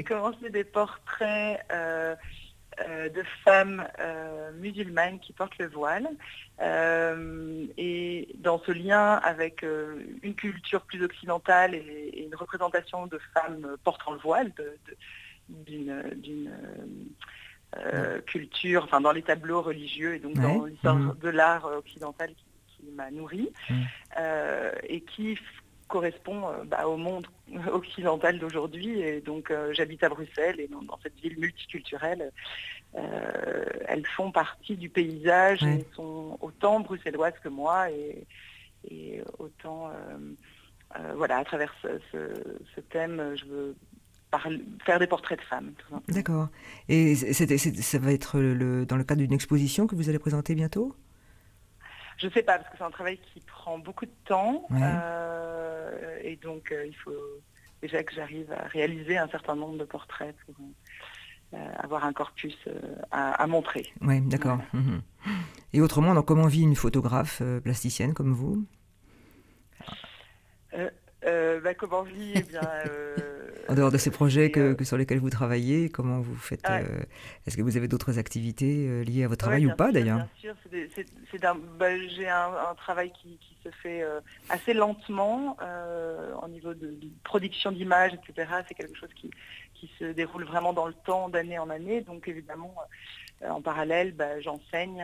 commencé 0.04 0.50
des 0.50 0.64
portraits 0.64 1.64
euh, 1.72 2.16
euh, 2.88 3.10
de 3.10 3.24
femmes 3.44 3.86
euh, 4.00 4.52
musulmanes 4.54 5.20
qui 5.20 5.34
portent 5.34 5.58
le 5.58 5.68
voile. 5.68 6.08
et 7.78 8.30
dans 8.40 8.60
ce 8.60 8.72
lien 8.72 9.16
avec 9.16 9.66
une 10.24 10.36
culture 10.36 10.82
plus 10.82 11.04
occidentale 11.04 11.76
et, 11.76 12.24
une 12.26 12.36
représentation 12.36 13.08
de 13.08 13.20
femmes 13.34 13.76
portant 13.84 14.14
le 14.14 14.20
voile, 14.20 14.52
d'une 15.50 16.52
culture, 18.26 18.84
enfin 18.84 19.02
dans 19.02 19.12
les 19.12 19.24
tableaux 19.24 19.62
religieux 19.62 20.16
et 20.16 20.20
donc 20.20 20.34
dans 20.36 20.66
l'histoire 20.66 20.96
mmh. 20.96 21.18
de 21.22 21.30
l'art 21.30 21.66
occidental 21.66 22.30
qui, 22.30 22.86
m'a 22.96 23.12
nourri 23.12 23.52
mmh. 23.70 23.74
et 24.90 25.02
qui 25.02 25.38
correspond 25.92 26.48
euh, 26.48 26.64
bah, 26.66 26.88
au 26.88 26.98
monde 26.98 27.28
occidental 27.72 28.40
d'aujourd'hui. 28.40 29.02
Et 29.02 29.22
donc 29.22 29.52
euh, 29.52 29.72
j'habite 29.74 30.04
à 30.04 30.10
Bruxelles 30.10 30.60
et 30.60 30.68
dans, 30.68 30.98
cette 31.04 31.20
ville 31.20 31.38
multiculturelle, 31.38 32.32
euh, 32.96 33.66
elles 33.88 34.08
font 34.08 34.32
partie 34.32 34.78
du 34.78 34.90
paysage 34.90 35.64
et 35.64 35.86
sont 35.96 36.38
autant 36.42 36.80
bruxelloises 36.80 37.38
que 37.44 37.50
moi 37.50 37.92
et, 37.92 38.26
autant 39.38 39.92
voilà 41.16 41.38
à 41.38 41.46
travers 41.46 41.74
ce, 41.84 42.80
thème 42.90 43.36
je 43.36 43.46
veux 43.46 43.76
faire 44.86 44.98
des 44.98 45.06
portraits 45.06 45.38
de 45.38 45.46
femmes. 45.46 45.72
D'accord. 46.08 46.48
Et 46.90 47.16
ça 47.16 48.00
va 48.00 48.12
être 48.12 48.40
le, 48.40 48.86
dans 48.88 48.98
le 48.98 49.04
cadre 49.04 49.22
d'une 49.22 49.34
exposition 49.34 49.86
que 49.86 49.96
vous 49.96 50.10
allez 50.10 50.20
présenter 50.20 50.56
bientôt? 50.56 50.96
Je 52.22 52.28
ne 52.28 52.32
sais 52.32 52.44
pas, 52.44 52.58
parce 52.60 52.70
que 52.70 52.78
c'est 52.78 52.84
un 52.84 52.92
travail 52.92 53.18
qui 53.18 53.40
prend 53.42 53.80
beaucoup 53.80 54.06
de 54.06 54.14
temps. 54.26 54.68
Euh, 54.72 56.20
et 56.22 56.36
donc, 56.36 56.72
euh, 56.72 56.86
il 56.86 56.96
faut 56.96 57.12
déjà 57.82 58.04
que 58.04 58.14
j'arrive 58.14 58.52
à 58.52 58.68
réaliser 58.68 59.18
un 59.18 59.28
certain 59.28 59.56
nombre 59.56 59.78
de 59.78 59.86
portraits 59.86 60.36
pour 60.46 60.56
euh, 61.54 61.58
avoir 61.78 62.06
un 62.06 62.14
corpus 62.14 62.58
à, 63.10 63.48
montrer. 63.48 63.92
Oui, 64.02 64.22
d'accord. 64.22 64.60
Mhm. 64.74 65.02
Et 65.74 65.82
autrement, 65.82 66.14
donc, 66.14 66.28
comment 66.28 66.46
vit 66.46 66.62
une 66.62 66.76
photographe 66.76 67.42
plasticienne 67.64 68.14
comme 68.14 68.34
vous? 68.34 68.66
Bah, 71.24 71.74
Comment 71.76 72.04
vit 72.04 72.34
eh 72.36 72.42
bien, 72.42 72.62
en 73.72 73.76
dehors 73.76 73.92
de 73.92 73.98
ces 73.98 74.12
projets 74.12 74.52
que, 74.52 74.84
sur 74.84 74.98
lesquels 74.98 75.20
vous 75.20 75.30
travaillez, 75.30 75.90
comment 75.90 76.20
vous 76.20 76.36
faites 76.36 76.70
euh, 76.70 76.84
Est-ce 77.46 77.56
que 77.56 77.62
vous 77.62 77.78
avez 77.78 77.88
d'autres 77.88 78.20
activités 78.20 78.88
euh, 78.88 79.04
liées 79.04 79.24
à 79.24 79.28
votre 79.28 79.40
travail 79.40 79.66
ou 79.66 79.76
pas 79.76 79.92
d'ailleurs? 79.92 80.28
Bien 80.42 80.54
sûr, 80.54 80.56
bah, 81.80 81.98
j'ai 82.10 82.28
un, 82.28 82.76
travail 82.76 83.12
qui, 83.12 83.40
se 83.64 83.70
fait 83.70 84.02
euh, 84.02 84.20
assez 84.50 84.74
lentement 84.74 85.58
en 86.42 86.48
niveau 86.48 86.74
de, 86.74 86.98
production 87.24 87.72
d'images, 87.72 88.12
etc. 88.14 88.50
C'est 88.68 88.74
quelque 88.74 88.98
chose 88.98 89.10
qui, 89.16 89.32
se 89.98 90.06
déroule 90.06 90.44
vraiment 90.44 90.74
dans 90.74 90.86
le 90.86 90.94
temps, 90.94 91.28
d'année 91.28 91.58
en 91.58 91.70
année. 91.72 92.02
Donc 92.02 92.28
évidemment, 92.28 92.76
en 93.44 93.62
parallèle, 93.62 94.14
bah, 94.14 94.40
j'enseigne 94.40 95.04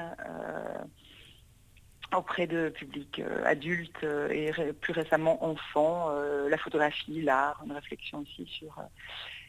auprès 2.15 2.47
de 2.47 2.69
publics 2.69 3.19
euh, 3.19 3.43
adultes 3.45 4.03
euh, 4.03 4.29
et 4.29 4.73
plus 4.73 4.93
récemment 4.93 5.43
enfants, 5.43 6.07
euh, 6.11 6.49
la 6.49 6.57
photographie, 6.57 7.21
l'art, 7.21 7.61
une 7.65 7.73
réflexion 7.73 8.19
aussi 8.19 8.49
sur, 8.49 8.73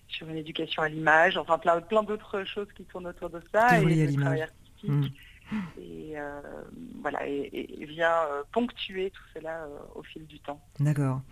sur 0.09 0.29
une 0.29 0.37
éducation 0.37 0.83
à 0.83 0.89
l'image, 0.89 1.37
enfin 1.37 1.59
plein, 1.59 1.81
plein 1.81 2.03
d'autres 2.03 2.45
choses 2.45 2.69
qui 2.77 2.85
tournent 2.85 3.07
autour 3.07 3.31
de 3.31 3.41
ça. 3.53 3.81
et 3.81 3.85
le 3.85 4.15
travail 4.15 4.43
artistique. 4.43 5.13
Mmh. 5.51 5.57
Et 5.81 6.15
voilà, 7.01 7.27
et, 7.27 7.87
vient 7.89 8.13
ponctuer 8.53 9.11
tout 9.11 9.23
cela 9.33 9.67
au 9.95 10.03
fil 10.03 10.27
du 10.27 10.39
temps. 10.41 10.61
D'accord. 10.79 11.23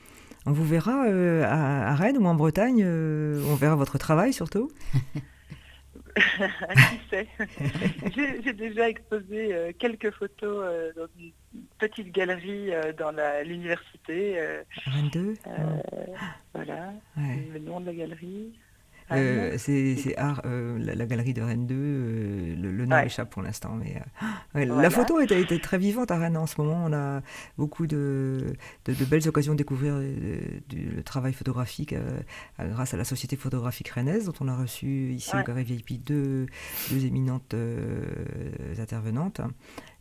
On 0.46 0.52
vous 0.52 0.64
verra 0.64 1.02
à, 1.02 1.94
Rennes 1.94 2.16
ou 2.16 2.24
en 2.24 2.34
Bretagne 2.34 2.82
On 2.82 3.54
verra 3.56 3.74
votre 3.74 3.98
travail 3.98 4.32
surtout 4.32 4.70
Qui 6.90 7.00
sait 7.10 7.28
J'ai 8.42 8.52
déjà 8.52 8.88
exposé 8.88 9.54
euh, 9.54 9.72
quelques 9.78 10.10
photos 10.12 10.64
euh, 10.64 10.92
dans 10.96 11.06
une 11.18 11.32
petite 11.78 12.10
galerie 12.10 12.72
euh, 12.72 12.92
dans 12.94 13.14
l'université. 13.44 14.62
22 14.86 15.34
Voilà, 16.54 16.92
le 17.16 17.58
nom 17.58 17.80
de 17.80 17.86
la 17.86 17.94
galerie. 17.94 18.52
Euh, 19.12 19.54
c'est 19.58 20.16
euh, 20.18 20.78
la, 20.78 21.06
galerie 21.06 21.32
de 21.32 21.42
Rennes 21.42 21.66
2, 21.66 21.74
euh, 21.76 22.56
le, 22.56 22.86
nom 22.86 22.98
échappe 22.98 23.30
pour 23.30 23.42
l'instant. 23.42 23.76
Mais 23.76 24.02
la 24.66 24.90
photo 24.90 25.20
été 25.20 25.60
très 25.60 25.78
vivante 25.78 26.10
à 26.10 26.18
Rennes 26.18 26.36
en 26.36 26.46
ce 26.46 26.60
moment. 26.60 26.84
On 26.84 26.92
a 26.92 27.22
beaucoup 27.56 27.86
de, 27.86 28.54
de, 28.84 29.04
belles 29.04 29.28
occasions 29.28 29.52
de 29.52 29.58
découvrir 29.58 29.96
le 29.96 31.02
travail 31.02 31.32
photographique 31.32 31.94
grâce 32.58 32.94
à 32.94 32.96
la 32.96 33.04
Société 33.04 33.36
photographique 33.36 33.88
rennaise, 33.88 34.26
dont 34.26 34.34
on 34.40 34.48
a 34.48 34.56
reçu 34.56 35.12
ici 35.12 35.30
au 35.36 35.42
Carré 35.42 35.62
VIP 35.62 36.02
deux, 36.04 36.46
deux 36.90 37.06
éminentes 37.06 37.54
intervenantes. 38.78 39.40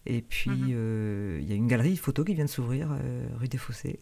Et 0.08 0.22
puis, 0.22 0.52
mm-hmm. 0.52 1.40
il 1.42 1.50
y 1.50 1.52
a 1.52 1.56
une 1.56 1.68
galerie 1.68 1.98
photo 1.98 2.24
qui 2.24 2.36
vient 2.36 2.46
de 2.46 2.50
s'ouvrir 2.50 2.90
rue 3.38 3.48
des 3.48 3.58
Fossés. 3.58 4.00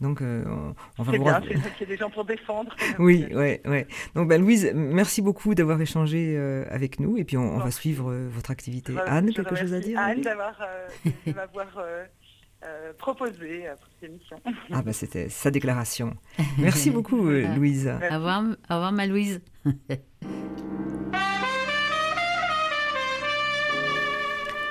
Donc, 0.00 0.20
on, 0.20 1.02
va 1.02 1.12
vous... 1.12 1.24
bien, 1.24 1.40
c'est 1.40 1.74
qu'il 1.74 1.80
y 1.80 1.84
a 1.84 1.86
des 1.86 1.96
gens 1.96 2.10
pour 2.10 2.24
défendre. 2.24 2.74
oui, 2.98 3.26
oui, 3.32 3.58
oui. 3.64 3.84
Donc, 4.14 4.28
ben, 4.28 4.40
Louise, 4.40 4.70
merci 4.74 5.22
beaucoup 5.22 5.54
d'avoir 5.54 5.80
échangé 5.80 6.36
avec 6.70 7.00
nous 7.00 7.16
et 7.16 7.24
puis 7.24 7.36
on, 7.36 7.58
va 7.58 7.70
suivre 7.70 8.12
votre 8.12 8.50
activité. 8.50 8.94
Anne, 9.06 9.32
quelque 9.32 9.56
chose 9.56 9.72
à 9.72 9.80
dire 9.80 9.98
Anne, 9.98 10.20
d'avoir, 10.20 10.54
de 11.04 11.32
m'avoir 11.32 11.68
euh, 12.64 12.92
proposé 12.94 13.64
pour 13.78 13.88
cette 13.92 14.10
émission. 14.10 14.40
Ah 14.72 14.80
bah 14.80 14.94
c'était 14.94 15.28
sa 15.28 15.50
déclaration. 15.50 16.16
Merci 16.58 16.90
beaucoup 16.90 17.28
euh, 17.28 17.54
Louise. 17.54 17.86
Au 17.86 18.14
revoir, 18.14 18.42
au 18.42 18.74
revoir 18.74 18.92
ma 18.92 19.06
Louise. 19.06 19.40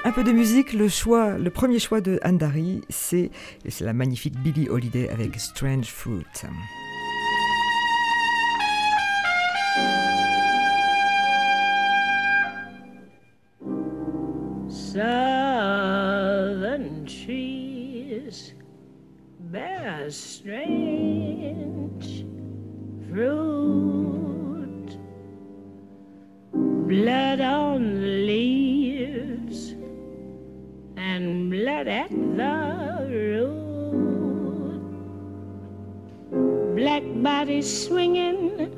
Un 0.07 0.11
peu 0.11 0.23
de 0.23 0.31
musique, 0.31 0.73
le 0.73 0.87
choix, 0.87 1.35
le 1.39 1.49
premier 1.49 1.79
choix 1.79 1.99
de 1.99 2.19
Anne 2.21 2.37
Darry, 2.37 2.81
c'est 2.89 3.31
la 3.81 3.91
magnifique 3.91 4.39
Billie 4.39 4.69
Holiday 4.69 5.09
avec 5.09 5.39
Strange 5.39 5.87
Fruit. 5.87 6.23
Southern 14.69 15.33
trees 17.05 18.53
bear 19.39 20.05
strange 20.11 20.85
fruit, 23.09 23.39
blood 26.53 27.41
on 27.41 27.79
the 27.79 28.27
leaves 28.27 28.54
at 31.83 32.09
the 32.09 33.05
root, 33.09 34.81
black 36.75 37.03
bodies 37.21 37.85
swinging 37.85 38.71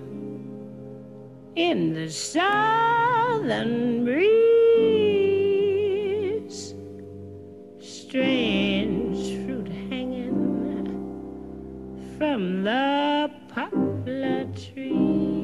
in 1.55 1.93
the 1.93 2.09
southern 2.09 4.03
breeze. 4.03 4.33
Strange 7.79 9.45
fruit 9.45 9.67
hanging 9.89 10.35
from 12.17 12.63
the 12.63 13.31
poplar 13.49 14.45
trees. 14.55 15.37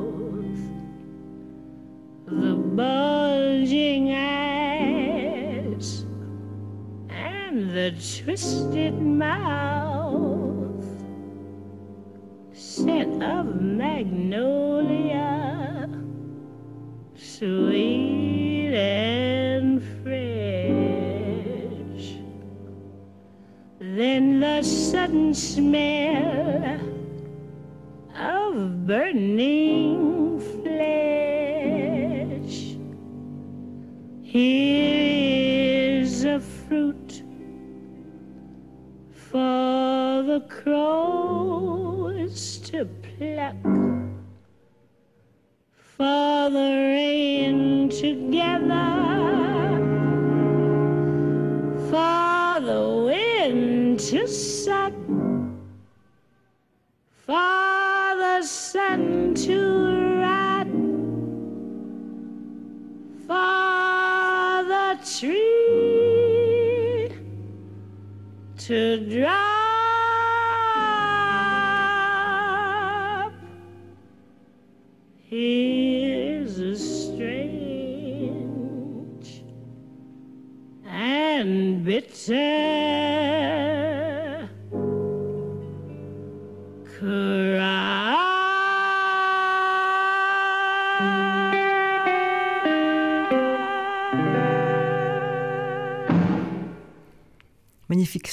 the 2.26 2.56
bulging 2.76 4.12
eyes 4.14 6.06
and 7.10 7.70
the 7.72 7.92
twisted 8.24 9.00
mouth, 9.02 10.86
scent 12.54 13.22
of 13.22 13.62
magnolia, 13.62 15.10
sweet 17.16 18.74
and 18.74 19.84
fresh. 20.04 20.22
Then 23.80 24.40
the 24.40 24.62
sudden 24.64 25.34
smell 25.34 26.71
burning 28.92 30.42
flesh. 30.60 32.56
Here 34.22 36.02
is 36.02 36.26
a 36.26 36.42
fruit 36.42 37.24
for 39.14 40.24
the 40.32 40.42
crows 40.50 42.58
to 42.66 42.84
pluck, 43.04 43.56
for 45.74 46.50
the 46.50 46.72
rain 46.92 47.88
together, 47.88 48.92
for 51.90 52.60
the 52.60 52.84
wind 53.08 54.02
to 54.02 54.28
suck 54.28 54.94
for 57.26 57.71
the 58.42 58.48
sun 58.48 59.36
to 59.36 60.20
rot, 60.20 60.66
for 63.28 64.64
the 64.68 64.88
tree 65.20 65.52
to 68.58 68.80
drop. 69.08 69.62
Here's 75.30 75.91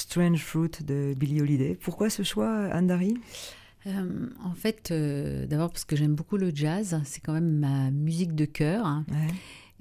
Strange 0.09 0.43
Fruit 0.43 0.71
de 0.87 1.13
Billie 1.15 1.43
Holiday. 1.43 1.75
Pourquoi 1.75 2.09
ce 2.09 2.23
choix, 2.23 2.51
Anne 2.73 2.91
euh, 3.87 4.27
en 4.43 4.55
fait, 4.55 4.91
euh, 4.91 5.47
d'abord 5.47 5.71
parce 5.71 5.85
que 5.85 5.97
j'aime 5.97 6.15
beaucoup 6.15 6.39
le 6.39 6.51
jazz, 6.53 6.99
c'est 7.05 7.21
quand 7.21 7.35
même 7.35 7.59
ma 7.59 7.91
musique 7.91 8.35
de 8.35 8.47
cœur. 8.47 9.03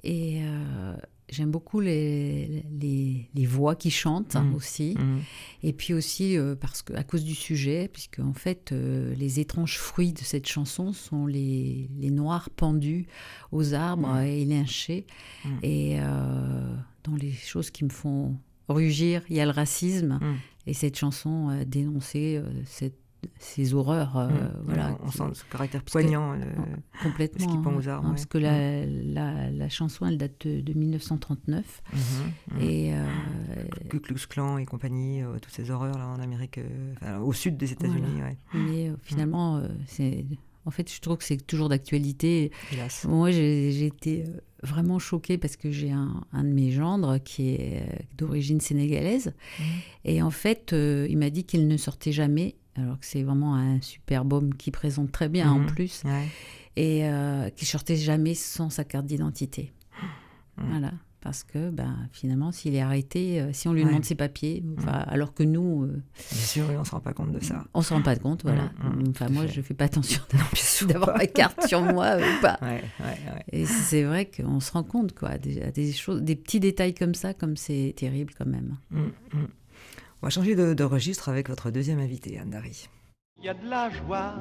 Et 0.04 0.42
euh, 0.42 0.94
j'aime 1.30 1.50
beaucoup 1.50 1.80
les, 1.80 2.62
les, 2.70 3.46
voix 3.46 3.74
qui 3.74 3.90
chantent 3.90 4.36
mmh. 4.36 4.54
aussi. 4.54 4.96
Mmh. 4.98 5.18
Et 5.62 5.72
puis 5.72 5.94
aussi 5.94 6.36
parce 6.60 6.82
que, 6.82 6.92
à 6.92 7.04
cause 7.04 7.24
du 7.24 7.34
sujet, 7.34 7.88
puisque 7.90 8.18
en 8.18 8.34
fait, 8.34 8.70
les 8.70 9.40
étranges 9.40 9.78
fruits 9.78 10.12
de 10.12 10.20
cette 10.20 10.46
chanson 10.46 10.92
sont 10.92 11.26
les, 11.26 11.88
les 11.98 12.10
noirs 12.10 12.50
pendus 12.50 13.06
aux 13.50 13.72
arbres 13.72 14.12
mmh. 14.12 14.26
et 14.26 14.44
lynchés. 14.44 15.06
Et 15.62 15.96
dans 17.04 17.16
les 17.16 17.32
choses 17.32 17.70
qui 17.70 17.84
me 17.84 17.90
font 17.90 18.36
rugir, 18.68 19.22
il 19.28 19.36
y 19.36 19.40
a 19.40 19.44
le 19.44 19.50
racisme. 19.50 20.18
Mm. 20.20 20.36
Et 20.66 20.74
cette 20.74 20.96
chanson 20.96 21.48
euh, 21.50 21.64
dénonçait 21.64 22.36
euh, 22.36 22.44
cette 22.64 22.98
ces 23.38 23.74
horreurs. 23.74 24.16
Euh, 24.16 24.28
mm. 24.28 24.62
voilà, 24.64 24.98
on 25.02 25.10
sent 25.10 25.24
ce 25.34 25.44
caractère 25.50 25.82
poignant, 25.82 26.36
complètement. 27.02 27.48
Ce 27.48 27.56
qui 27.56 27.62
pend 27.62 27.74
aux 27.74 27.88
arbres. 27.88 28.08
Parce 28.08 28.26
que 28.26 28.38
la, 28.38 28.86
mm. 28.86 29.12
la, 29.12 29.50
la, 29.50 29.68
chanson, 29.68 30.06
elle 30.06 30.18
date 30.18 30.46
de, 30.46 30.72
1939. 30.72 31.82
Mm-hmm, 31.94 32.62
et 32.62 32.94
euh, 32.94 33.04
Ku 33.88 34.00
Klux 34.00 34.26
Klan 34.28 34.58
et 34.58 34.66
compagnie, 34.66 35.22
toutes 35.42 35.52
ces 35.52 35.70
horreurs 35.70 35.98
là 35.98 36.06
en 36.06 36.20
Amérique, 36.20 36.60
au 37.22 37.32
sud 37.32 37.56
des 37.56 37.72
États-Unis. 37.72 38.20
Mais 38.54 38.92
finalement, 39.02 39.62
c'est 39.86 40.24
en 40.64 40.70
fait, 40.70 40.92
je 40.92 41.00
trouve 41.00 41.16
que 41.16 41.24
c'est 41.24 41.46
toujours 41.46 41.70
d'actualité. 41.70 42.52
Moi, 43.04 43.30
j'ai 43.30 43.86
été 43.86 44.24
vraiment 44.62 44.98
choquée 44.98 45.38
parce 45.38 45.56
que 45.56 45.70
j'ai 45.70 45.90
un, 45.90 46.24
de 46.32 46.48
mes 46.48 46.70
gendres 46.70 47.18
qui 47.22 47.50
est 47.50 47.82
euh, 47.82 47.96
d'origine 48.16 48.60
sénégalaise. 48.60 49.34
Mmh. 49.58 49.62
Et 50.04 50.22
en 50.22 50.30
fait, 50.30 50.72
euh, 50.72 51.06
il 51.08 51.18
m'a 51.18 51.30
dit 51.30 51.44
qu'il 51.44 51.68
ne 51.68 51.76
sortait 51.76 52.12
jamais, 52.12 52.56
alors 52.76 52.98
que 52.98 53.06
c'est 53.06 53.22
vraiment 53.22 53.54
un 53.54 53.80
super 53.80 54.24
baume 54.24 54.54
qui 54.54 54.70
présente 54.70 55.12
très 55.12 55.28
bien 55.28 55.50
en 55.50 55.60
mmh. 55.60 55.66
plus, 55.66 56.02
et 56.76 57.02
qu'il 57.56 57.66
sortait 57.66 57.96
jamais 57.96 58.34
sans 58.34 58.70
sa 58.70 58.84
carte 58.84 59.06
d'identité. 59.06 59.72
Mmh. 60.56 60.62
Voilà 60.70 60.92
parce 61.20 61.42
que 61.42 61.70
ben, 61.70 62.08
finalement, 62.12 62.52
s'il 62.52 62.74
est 62.74 62.80
arrêté, 62.80 63.40
euh, 63.40 63.52
si 63.52 63.68
on 63.68 63.72
lui 63.72 63.84
demande 63.84 64.04
ses 64.04 64.14
papiers, 64.14 64.62
alors 64.86 65.34
que 65.34 65.42
nous... 65.42 65.84
Euh, 65.84 66.02
bien 66.32 66.40
sûr, 66.40 66.64
on 66.74 66.78
ne 66.78 66.84
se 66.84 66.90
rend 66.90 67.00
pas 67.00 67.12
compte 67.12 67.32
de 67.32 67.40
ça. 67.40 67.64
On 67.74 67.80
ne 67.80 67.84
se 67.84 67.92
rend 67.92 68.02
pas 68.02 68.16
compte, 68.16 68.42
voilà. 68.44 68.70
Mm, 68.82 68.88
mm, 68.88 69.10
enfin, 69.10 69.28
moi, 69.28 69.46
je 69.46 69.58
ne 69.58 69.62
fais 69.62 69.74
pas 69.74 69.86
attention 69.86 70.22
d'avoir 70.86 71.16
ma 71.16 71.26
carte 71.26 71.66
sur 71.66 71.82
moi 71.82 72.16
ou 72.16 72.42
pas. 72.42 72.58
Et 73.50 73.66
c'est 73.66 74.04
vrai 74.04 74.26
qu'on 74.26 74.60
se 74.60 74.72
rend 74.72 74.84
compte, 74.84 75.14
quoi, 75.14 75.38
des, 75.38 75.70
des, 75.72 75.92
choses, 75.92 76.22
des 76.22 76.36
petits 76.36 76.60
détails 76.60 76.94
comme 76.94 77.14
ça, 77.14 77.34
comme 77.34 77.56
c'est 77.56 77.94
terrible 77.96 78.32
quand 78.36 78.46
même. 78.46 78.76
Mm, 78.90 79.08
on 80.20 80.26
va 80.26 80.30
changer 80.30 80.54
de, 80.54 80.74
de, 80.74 80.84
registre 80.84 81.28
avec 81.28 81.48
votre 81.48 81.70
deuxième 81.70 81.98
invité, 82.00 82.38
Anne-Dari. 82.38 82.88
Il 83.40 83.44
y 83.44 83.48
a 83.48 83.54
de 83.54 83.70
la 83.70 83.88
joie. 83.88 84.34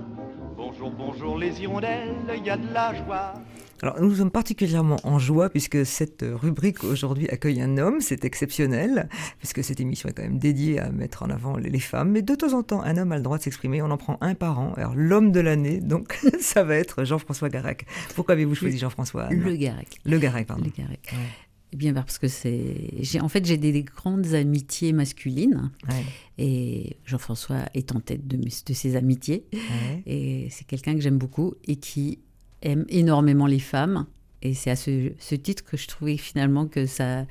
Bonjour, 0.56 0.90
bonjour 0.90 1.38
les 1.38 1.62
hirondelles, 1.62 2.16
il 2.36 2.44
y 2.44 2.50
a 2.50 2.58
de 2.58 2.74
la 2.74 2.96
joie. 2.96 3.34
Alors 3.84 4.02
nous 4.02 4.16
sommes 4.16 4.32
particulièrement 4.32 4.98
en 5.04 5.20
joie 5.20 5.52
puisque 5.52 5.86
cette 5.86 6.26
rubrique 6.28 6.84
aujourd'hui 6.84 7.30
accueille 7.30 7.62
un 7.62 7.78
homme, 7.78 8.02
c'est 8.02 8.26
exceptionnel, 8.26 9.08
puisque 9.38 9.64
cette 9.64 9.80
émission 9.80 10.10
est 10.10 10.14
quand 10.14 10.24
même 10.24 10.40
dédiée 10.40 10.80
à 10.80 10.90
mettre 10.90 11.22
en 11.22 11.30
avant 11.30 11.58
les 11.58 11.80
femmes, 11.80 12.10
mais 12.10 12.24
de 12.24 12.34
temps 12.34 12.54
en 12.54 12.64
temps 12.64 12.82
un 12.82 12.98
homme 12.98 13.12
a 13.12 13.18
le 13.18 13.22
droit 13.22 13.38
de 13.38 13.44
s'exprimer, 13.44 13.84
on 13.84 13.92
en 13.92 13.98
prend 13.98 14.18
un 14.20 14.34
par 14.34 14.58
an, 14.58 14.74
alors 14.78 14.94
l'homme 14.96 15.32
de 15.32 15.42
l'année, 15.42 15.80
donc 15.80 16.20
ça 16.40 16.64
va 16.64 16.76
être 16.76 17.04
Jean-François 17.04 17.50
Garac. 17.50 17.86
Pourquoi 18.16 18.34
avez-vous 18.34 18.56
choisi 18.56 18.80
Jean-François? 18.80 19.28
Le 19.30 19.56
Garac. 19.56 20.00
Le 20.06 20.18
Garac, 20.18 20.48
pardon. 20.48 20.64
Le 20.66 20.72
Garac. 20.72 21.14
Eh 21.74 21.76
bien 21.76 21.94
parce 21.94 22.18
que 22.18 22.28
c'est, 22.28 23.20
en 23.20 23.28
fait 23.28 23.46
j'ai 23.46 23.58
des, 23.58 23.84
grandes 23.84 24.34
amitiés 24.34 24.94
masculines. 24.94 25.72
Et 26.38 26.98
Jean-François 27.06 27.66
est 27.74 27.94
en 27.94 28.00
tête 28.00 28.28
de, 28.28 28.38
de 28.38 28.74
ces 28.74 28.96
amitiés. 28.96 29.46
Et 30.06 30.48
c'est 30.50 30.66
quelqu'un 30.66 30.94
que 30.94 31.02
j'aime 31.02 31.18
beaucoup 31.18 31.56
et 31.66 31.76
qui 31.76 32.20
aime 32.62 32.86
énormément 32.90 33.48
les 33.48 33.60
femmes. 33.60 34.06
Et 34.42 34.54
c'est 34.54 34.70
à 34.70 34.76
ce, 34.76 35.36
titre 35.36 35.64
que 35.64 35.78
je 35.78 35.88
trouvais 35.88 36.18
finalement 36.18 36.68
que 36.68 36.86
ça 36.86 37.26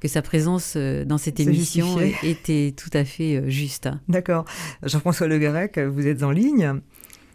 que 0.00 0.08
sa 0.08 0.22
présence 0.22 0.74
euh, 0.76 1.04
dans 1.04 1.16
cette 1.16 1.40
émission 1.40 1.98
était 2.22 2.74
tout 2.76 2.90
à 2.92 3.04
fait 3.06 3.36
euh, 3.36 3.48
juste. 3.48 3.88
D'accord. 4.08 4.44
Jean-François 4.82 5.28
Le 5.28 5.38
Garec, 5.38 5.78
vous 5.78 6.06
êtes 6.06 6.22
en 6.22 6.30
ligne 6.30 6.80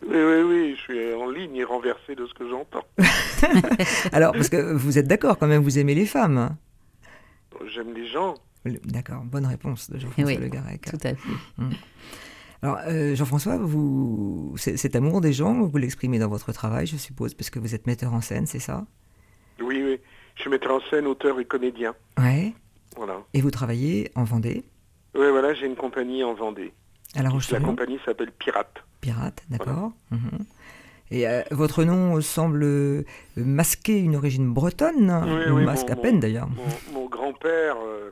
oui, 0.10 0.18
oui, 0.18 0.42
oui, 0.42 0.76
je 0.76 0.82
suis 0.82 1.14
en 1.14 1.30
ligne 1.30 1.56
et 1.56 1.64
renversé 1.64 2.16
de 2.16 2.26
ce 2.26 2.34
que 2.34 2.50
j'entends. 2.50 2.86
Alors, 4.12 4.34
parce 4.34 4.50
que 4.50 4.74
vous 4.74 4.98
êtes 4.98 5.08
d'accord 5.08 5.38
quand 5.38 5.48
même, 5.48 5.62
vous 5.62 5.80
aimez 5.80 5.96
les 5.96 6.06
femmes 6.06 6.56
J'aime 7.68 7.94
les 7.94 8.08
gens. 8.08 8.36
D'accord, 8.66 9.24
bonne 9.24 9.46
réponse 9.46 9.90
de 9.90 10.00
Jean-François 10.00 10.40
Le 10.40 10.48
Garec. 10.48 10.82
Tout 10.82 10.98
à 11.04 11.16
fait. 11.16 11.18
Hum. 11.58 11.72
Alors, 12.62 12.80
euh, 12.88 13.16
Jean-François, 13.16 13.58
vous, 13.58 14.54
cet 14.58 14.96
amour 14.96 15.22
des 15.22 15.32
gens, 15.32 15.62
vous 15.62 15.78
l'exprimez 15.78 16.20
dans 16.20 16.28
votre 16.28 16.52
travail, 16.52 16.88
je 16.88 16.98
suppose, 16.98 17.34
parce 17.34 17.50
que 17.50 17.60
vous 17.60 17.74
êtes 17.74 17.88
metteur 17.88 18.14
en 18.14 18.22
scène, 18.22 18.46
c'est 18.48 18.60
ça? 18.60 18.86
Oui, 19.62 19.82
oui. 19.84 20.00
Je 20.36 20.42
suis 20.42 20.50
metteur 20.50 20.76
en 20.76 20.80
scène, 20.90 21.06
auteur 21.08 21.40
et 21.40 21.46
comédien. 21.46 21.96
Ouais. 22.18 22.54
Voilà. 22.98 23.22
Et 23.34 23.42
vous 23.42 23.52
travaillez 23.52 24.12
en 24.16 24.24
Vendée? 24.24 24.66
Oui, 25.16 25.30
voilà, 25.30 25.54
j'ai 25.54 25.68
une 25.68 25.76
compagnie 25.76 26.24
en 26.24 26.34
Vendée. 26.34 26.74
Alors, 27.16 27.40
La 27.52 27.60
compagnie 27.60 28.00
s'appelle 28.06 28.32
Pirate. 28.32 28.84
Pirate, 29.02 29.44
d'accord. 29.50 29.92
Mhm. 30.12 30.46
Et 31.12 31.28
euh, 31.28 31.42
votre 31.52 31.84
nom 31.84 32.22
semble 32.22 32.64
euh, 32.64 33.04
masquer 33.36 33.98
une 33.98 34.16
origine 34.16 34.54
bretonne, 34.54 35.12
oui, 35.26 35.52
oui, 35.52 35.66
masque 35.66 35.90
à 35.90 35.96
peine 35.96 36.20
d'ailleurs. 36.20 36.48
Mon, 36.94 37.08
grand-père, 37.08 37.78
euh, 37.84 38.12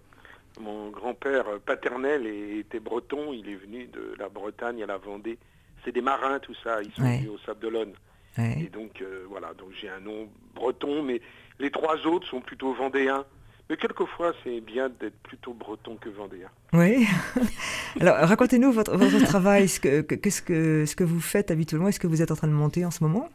mon 0.60 0.89
grand-père 0.89 1.46
paternel 1.65 2.25
était 2.25 2.79
breton. 2.79 3.34
Il 3.34 3.48
est 3.50 3.56
venu 3.56 3.86
de 3.88 4.15
la 4.17 4.29
Bretagne 4.29 4.82
à 4.82 4.88
la 4.88 4.98
Vendée. 4.98 5.38
C'est 5.86 5.91
des 5.91 6.01
marins 6.01 6.39
tout 6.39 6.56
ça. 6.63 6.82
Ils 6.82 6.91
sont 6.94 7.03
venus 7.03 7.29
au 7.29 7.38
Sable 7.46 7.60
d'Olonne. 7.60 7.94
Et 8.39 8.70
donc 8.70 9.03
voilà, 9.29 9.53
donc 9.56 9.70
j'ai 9.79 9.89
un 9.89 10.00
nom 10.00 10.27
breton, 10.53 11.01
mais 11.01 11.22
les 11.60 11.72
trois 11.72 12.06
autres 12.06 12.27
sont 12.27 12.41
plutôt 12.41 12.74
vendéens. 12.74 13.25
Mais 13.69 13.75
quelquefois, 13.75 14.33
c'est 14.43 14.62
bien 14.62 14.89
d'être 14.89 15.17
plutôt 15.24 15.53
breton 15.53 15.97
que 15.97 16.09
vendéen. 16.09 16.50
Oui. 16.74 17.05
Alors, 18.00 18.15
racontez-nous 18.17 18.71
votre, 18.71 18.95
votre 18.95 19.24
travail. 19.25 19.67
Ce 19.67 19.79
que, 19.79 20.01
qu'est-ce 20.01 20.41
que, 20.41 20.86
ce 20.86 20.95
que 20.95 21.03
vous 21.03 21.19
faites 21.19 21.51
habituellement? 21.51 21.89
Est-ce 21.89 22.00
que 22.00 22.07
vous 22.07 22.21
êtes 22.21 22.31
en 22.31 22.36
train 22.36 22.47
de 22.47 22.53
monter 22.53 22.86
en 22.86 22.91
ce 22.91 23.03
moment? 23.03 23.29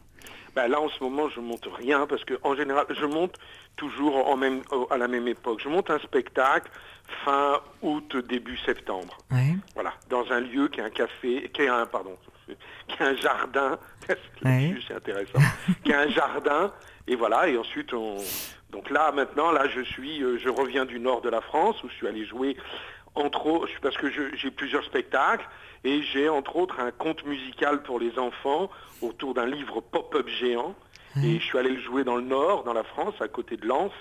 Ben 0.55 0.67
Là, 0.67 0.79
en 0.79 0.89
ce 0.89 1.03
moment, 1.03 1.29
je 1.29 1.39
monte 1.39 1.67
rien 1.77 2.07
parce 2.07 2.23
que, 2.23 2.35
en 2.43 2.55
général, 2.55 2.85
je 2.89 3.05
monte 3.05 3.37
toujours 3.75 4.27
en 4.27 4.37
même, 4.37 4.61
à 4.89 4.97
la 4.97 5.07
même 5.07 5.27
époque. 5.27 5.61
Je 5.63 5.69
monte 5.69 5.89
un 5.89 5.99
spectacle 5.99 6.71
fin 7.25 7.59
août, 7.81 8.15
début 8.27 8.57
septembre. 8.57 9.17
Oui. 9.31 9.57
Voilà, 9.73 9.93
dans 10.09 10.31
un 10.31 10.39
lieu 10.39 10.67
qui 10.67 10.79
est 10.79 10.83
un 10.83 10.89
café, 10.89 11.49
qui 11.53 11.61
est 11.63 11.67
un, 11.67 11.85
pardon, 11.85 12.17
qui 12.87 12.95
est 13.01 13.05
un 13.05 13.15
jardin. 13.15 13.77
c'est 14.41 14.93
intéressant. 14.95 15.39
qui 15.83 15.91
est 15.91 15.95
un 15.95 16.09
jardin. 16.09 16.71
Et 17.07 17.15
voilà, 17.15 17.49
et 17.49 17.57
ensuite, 17.57 17.93
on, 17.93 18.17
donc 18.73 18.89
là, 18.89 19.11
maintenant, 19.11 19.51
là, 19.51 19.67
je 19.67 19.81
suis, 19.81 20.21
euh, 20.23 20.37
je 20.39 20.49
reviens 20.49 20.85
du 20.85 20.99
nord 20.99 21.21
de 21.21 21.29
la 21.29 21.41
France 21.41 21.81
où 21.83 21.89
je 21.89 21.93
suis 21.93 22.07
allé 22.07 22.25
jouer 22.25 22.57
entre 23.15 23.45
autres, 23.45 23.71
parce 23.81 23.95
que 23.95 24.09
j'ai 24.09 24.49
plusieurs 24.49 24.83
spectacles 24.83 25.47
et 25.83 26.01
j'ai 26.01 26.29
entre 26.29 26.55
autres 26.55 26.79
un 26.79 26.89
conte 26.89 27.23
musical 27.25 27.83
pour 27.83 27.99
les 27.99 28.17
enfants 28.17 28.71
autour 29.01 29.35
d'un 29.35 29.45
livre 29.45 29.81
pop-up 29.81 30.27
géant. 30.27 30.75
Et 31.23 31.39
je 31.39 31.43
suis 31.43 31.59
allé 31.59 31.69
le 31.69 31.79
jouer 31.79 32.03
dans 32.03 32.15
le 32.15 32.23
nord, 32.23 32.63
dans 32.63 32.73
la 32.73 32.83
France, 32.83 33.13
à 33.19 33.27
côté 33.27 33.55
de 33.55 33.67
Lens. 33.67 33.91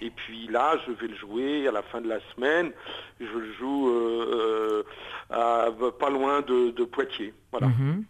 Et 0.00 0.10
puis 0.10 0.46
là, 0.46 0.76
je 0.86 0.92
vais 0.92 1.08
le 1.08 1.16
jouer 1.16 1.66
à 1.66 1.72
la 1.72 1.82
fin 1.82 2.00
de 2.00 2.08
la 2.08 2.20
semaine. 2.32 2.70
Je 3.18 3.24
le 3.24 3.52
joue 3.54 3.88
euh, 3.88 4.84
euh, 5.32 5.90
pas 5.98 6.10
loin 6.10 6.42
de, 6.42 6.84
Poitiers. 6.84 7.34
Voilà. 7.50 7.66
Mhm. 7.66 8.04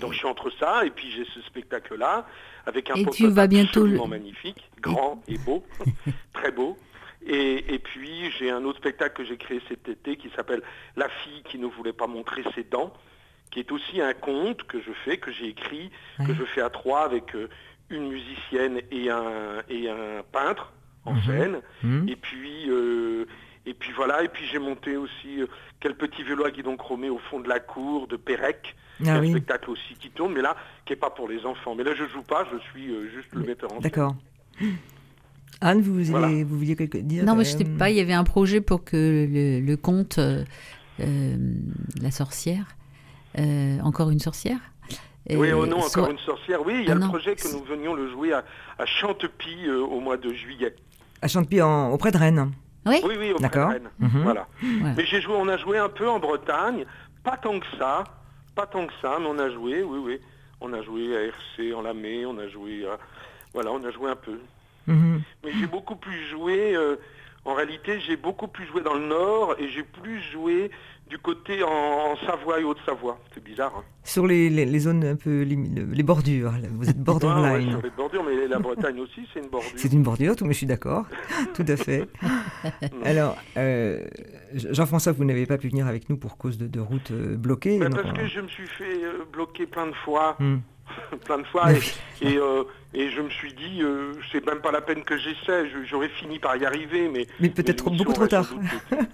Donc 0.00 0.12
je 0.12 0.18
suis 0.18 0.26
entre 0.26 0.50
ça 0.58 0.84
et 0.84 0.90
puis 0.90 1.10
j'ai 1.10 1.24
ce 1.26 1.40
spectacle-là 1.42 2.26
avec 2.68 2.90
un 2.90 2.94
et 2.94 3.06
tu 3.06 3.26
vas 3.28 3.46
bientôt 3.46 3.80
absolument 3.80 4.06
magnifique, 4.06 4.70
grand 4.80 5.22
et 5.26 5.38
beau, 5.38 5.64
très 6.32 6.52
beau. 6.52 6.76
Et, 7.26 7.78
puis 7.82 8.30
j'ai 8.38 8.50
un 8.50 8.64
autre 8.64 8.78
spectacle 8.78 9.16
que 9.16 9.24
j'ai 9.24 9.36
créé 9.36 9.60
cet 9.68 9.88
été 9.88 10.16
qui 10.16 10.30
s'appelle 10.36 10.62
La 10.96 11.08
fille 11.08 11.42
qui 11.44 11.58
ne 11.58 11.66
voulait 11.66 11.92
pas 11.92 12.06
montrer 12.06 12.42
ses 12.54 12.62
dents, 12.62 12.92
qui 13.50 13.58
est 13.60 13.72
aussi 13.72 14.00
un 14.00 14.14
conte 14.14 14.62
que 14.64 14.80
je 14.80 14.92
fais, 15.04 15.18
que 15.18 15.32
j'ai 15.32 15.48
écrit, 15.48 15.90
que 16.24 16.32
je 16.32 16.44
fais 16.44 16.60
à 16.60 16.70
trois 16.70 17.04
avec 17.04 17.34
euh, 17.34 17.48
une 17.90 18.08
musicienne 18.08 18.80
et 18.90 19.10
un, 19.10 19.62
et 19.68 19.88
un 19.88 20.22
peintre 20.30 20.72
en 21.04 21.14
mhm. 21.14 21.22
scène. 21.22 21.60
Mhm. 21.82 22.08
Et 22.08 22.16
puis 22.16 22.70
euh, 22.70 23.26
et 23.66 23.74
puis 23.74 23.92
voilà, 23.92 24.22
et 24.22 24.28
puis 24.28 24.46
j'ai 24.46 24.58
monté 24.58 24.96
aussi 24.96 25.40
euh, 25.40 25.46
Quel 25.80 25.96
petit 25.96 26.22
vélo 26.22 26.44
à 26.44 26.50
guidon 26.50 26.76
chromé 26.76 27.10
au 27.10 27.18
fond 27.18 27.40
de 27.40 27.48
la 27.48 27.60
cour 27.60 28.06
de 28.06 28.16
Pérec. 28.16 28.74
Ah 29.06 29.14
un 29.14 29.30
spectacle 29.30 29.70
aussi 29.70 29.94
qui 30.00 30.10
tourne, 30.10 30.32
mais 30.32 30.42
là, 30.42 30.56
qui 30.84 30.92
n'est 30.92 30.98
pas 30.98 31.10
pour 31.10 31.28
les 31.28 31.44
enfants. 31.44 31.74
Mais 31.76 31.84
là, 31.84 31.92
je 31.94 32.04
joue 32.08 32.22
pas, 32.22 32.46
je 32.52 32.58
suis 32.70 32.90
euh, 32.90 33.08
juste 33.14 33.32
le 33.32 33.42
metteur 33.42 33.70
en 33.72 33.74
scène. 33.74 33.82
D'accord. 33.82 34.16
Anne, 35.60 35.80
vous, 35.80 36.02
vouliez, 36.02 36.44
vous 36.44 36.58
vouliez 36.58 36.76
quelque 36.76 36.98
dire 36.98 37.24
Non, 37.24 37.34
mais 37.34 37.44
je 37.44 37.54
ne 37.54 37.58
sais 37.58 37.64
pas, 37.64 37.90
il 37.90 37.96
y 37.96 38.00
avait 38.00 38.12
un 38.12 38.24
projet 38.24 38.60
pour 38.60 38.84
que 38.84 39.26
le, 39.64 39.76
conte 39.76 40.18
euh, 40.18 40.44
La 42.00 42.10
sorcière, 42.10 42.76
encore 43.82 44.10
une 44.10 44.20
sorcière 44.20 44.58
oui, 45.30 45.52
oh 45.52 45.66
non, 45.66 45.80
encore 45.80 46.10
une 46.10 46.18
sorcière. 46.20 46.64
Oui, 46.64 46.72
il 46.80 46.88
y 46.88 46.90
a 46.90 46.92
ah 46.92 46.94
le 46.94 47.06
projet 47.06 47.36
que 47.36 47.52
nous 47.52 47.62
venions 47.62 47.92
le 47.92 48.10
jouer 48.10 48.32
à, 48.32 48.44
à 48.78 48.86
Chantepie 48.86 49.68
au 49.68 50.00
mois 50.00 50.16
de 50.16 50.32
juillet. 50.32 50.74
À 51.20 51.28
Chantepie, 51.28 51.60
auprès 51.60 52.12
de 52.12 52.16
Rennes 52.16 52.50
oui, 52.88 53.00
oui, 53.04 53.16
oui 53.18 53.34
D'accord. 53.40 53.72
Mhm. 53.98 54.22
Voilà. 54.22 54.46
Mais 54.62 55.04
j'ai 55.04 55.20
joué, 55.20 55.34
on 55.36 55.48
a 55.48 55.56
joué 55.56 55.78
un 55.78 55.88
peu 55.88 56.08
en 56.08 56.18
Bretagne, 56.18 56.84
pas 57.22 57.36
tant 57.36 57.58
que 57.58 57.66
ça, 57.78 58.04
pas 58.58 58.66
tant 58.66 58.88
que 58.88 58.92
ça, 59.00 59.18
mais 59.20 59.26
on 59.28 59.38
a 59.38 59.48
joué, 59.50 59.84
oui, 59.84 59.98
oui. 60.02 60.20
On 60.60 60.72
a 60.72 60.82
joué 60.82 61.16
à 61.16 61.20
RC 61.26 61.72
en 61.74 61.82
Lamé, 61.82 62.26
on 62.26 62.36
a 62.38 62.48
joué, 62.48 62.84
à... 62.88 62.98
voilà, 63.54 63.70
on 63.70 63.84
a 63.84 63.92
joué 63.92 64.10
un 64.10 64.16
peu. 64.16 64.40
Mhm. 64.88 65.22
Mais 65.44 65.52
j'ai 65.52 65.68
beaucoup 65.68 65.94
plus 65.94 66.26
joué. 66.26 66.74
Euh, 66.74 66.96
en 67.48 67.54
réalité, 67.54 67.98
j'ai 68.00 68.16
beaucoup 68.16 68.46
plus 68.46 68.66
joué 68.66 68.82
dans 68.82 68.92
le 68.92 69.06
Nord 69.06 69.56
et 69.58 69.68
j'ai 69.70 69.82
plus 69.82 70.20
joué 70.20 70.70
du 71.08 71.16
côté 71.16 71.62
en, 71.62 72.14
Savoie 72.26 72.60
et 72.60 72.64
Haute-Savoie. 72.64 73.18
C'est 73.32 73.42
bizarre. 73.42 73.72
Hein. 73.74 73.84
Sur 74.04 74.26
les, 74.26 74.50
les, 74.50 74.78
zones 74.78 75.02
un 75.02 75.16
peu 75.16 75.40
les 75.44 76.02
bordures, 76.02 76.52
vous 76.72 76.90
êtes 76.90 77.02
borderline. 77.02 77.80
les 77.82 77.88
bordures, 77.88 78.22
mais 78.22 78.46
la 78.46 78.58
Bretagne 78.58 79.00
aussi, 79.00 79.26
c'est 79.32 79.40
une 79.40 79.48
bordure. 79.48 79.72
C'est 79.76 79.92
une 79.94 80.02
bordure, 80.02 80.36
tout, 80.36 80.44
mais 80.44 80.52
je 80.52 80.58
suis 80.58 80.66
d'accord, 80.66 81.06
tout 81.54 81.64
à 81.66 81.76
fait. 81.78 82.06
Alors, 83.02 83.38
euh, 83.56 84.06
Jean-François, 84.52 85.12
vous 85.12 85.24
n'avez 85.24 85.46
pas 85.46 85.56
pu 85.56 85.68
venir 85.68 85.86
avec 85.86 86.10
nous 86.10 86.18
pour 86.18 86.36
cause 86.36 86.58
de, 86.58 86.66
de 86.66 86.80
route 86.80 87.10
euh, 87.12 87.34
bloquée. 87.36 87.78
parce 87.78 88.12
que 88.12 88.26
je 88.26 88.40
me 88.40 88.48
suis 88.48 88.66
fait 88.66 89.04
euh, 89.04 89.24
bloquer 89.32 89.64
plein 89.66 89.86
de 89.86 89.94
fois. 90.04 90.36
Hmm. 90.38 90.58
plein 91.24 91.38
de 91.38 91.44
fois. 91.44 91.72
Et, 91.72 92.36
euh, 92.36 92.64
et, 92.94 93.10
je 93.10 93.20
me 93.20 93.30
suis 93.30 93.52
dit, 93.52 93.82
euh, 93.82 94.12
c'est 94.32 94.44
même 94.46 94.60
pas 94.60 94.72
la 94.72 94.80
peine 94.80 95.02
que 95.04 95.18
j'essaie, 95.18 95.68
j'aurais 95.88 96.08
fini 96.08 96.38
par 96.38 96.56
y 96.56 96.64
arriver, 96.64 97.08
mais... 97.12 97.26
Mais 97.40 97.50
peut-être 97.50 97.90
beaucoup 97.90 98.12
trop 98.12 98.26
tard. 98.26 98.48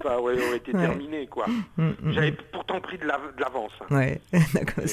Pas, 0.01 0.19
ouais, 0.21 0.33
aurait 0.33 0.57
été 0.57 0.71
terminé, 0.71 1.27
quoi. 1.27 1.45
Mm, 1.47 1.83
mm, 1.83 1.95
mm. 2.01 2.11
J'avais 2.13 2.31
pourtant 2.31 2.79
pris 2.79 2.97
de 2.97 3.05
l'avance. 3.05 3.71
Hein. 3.81 3.95
Ouais, 3.95 4.21
d'accord. 4.53 4.83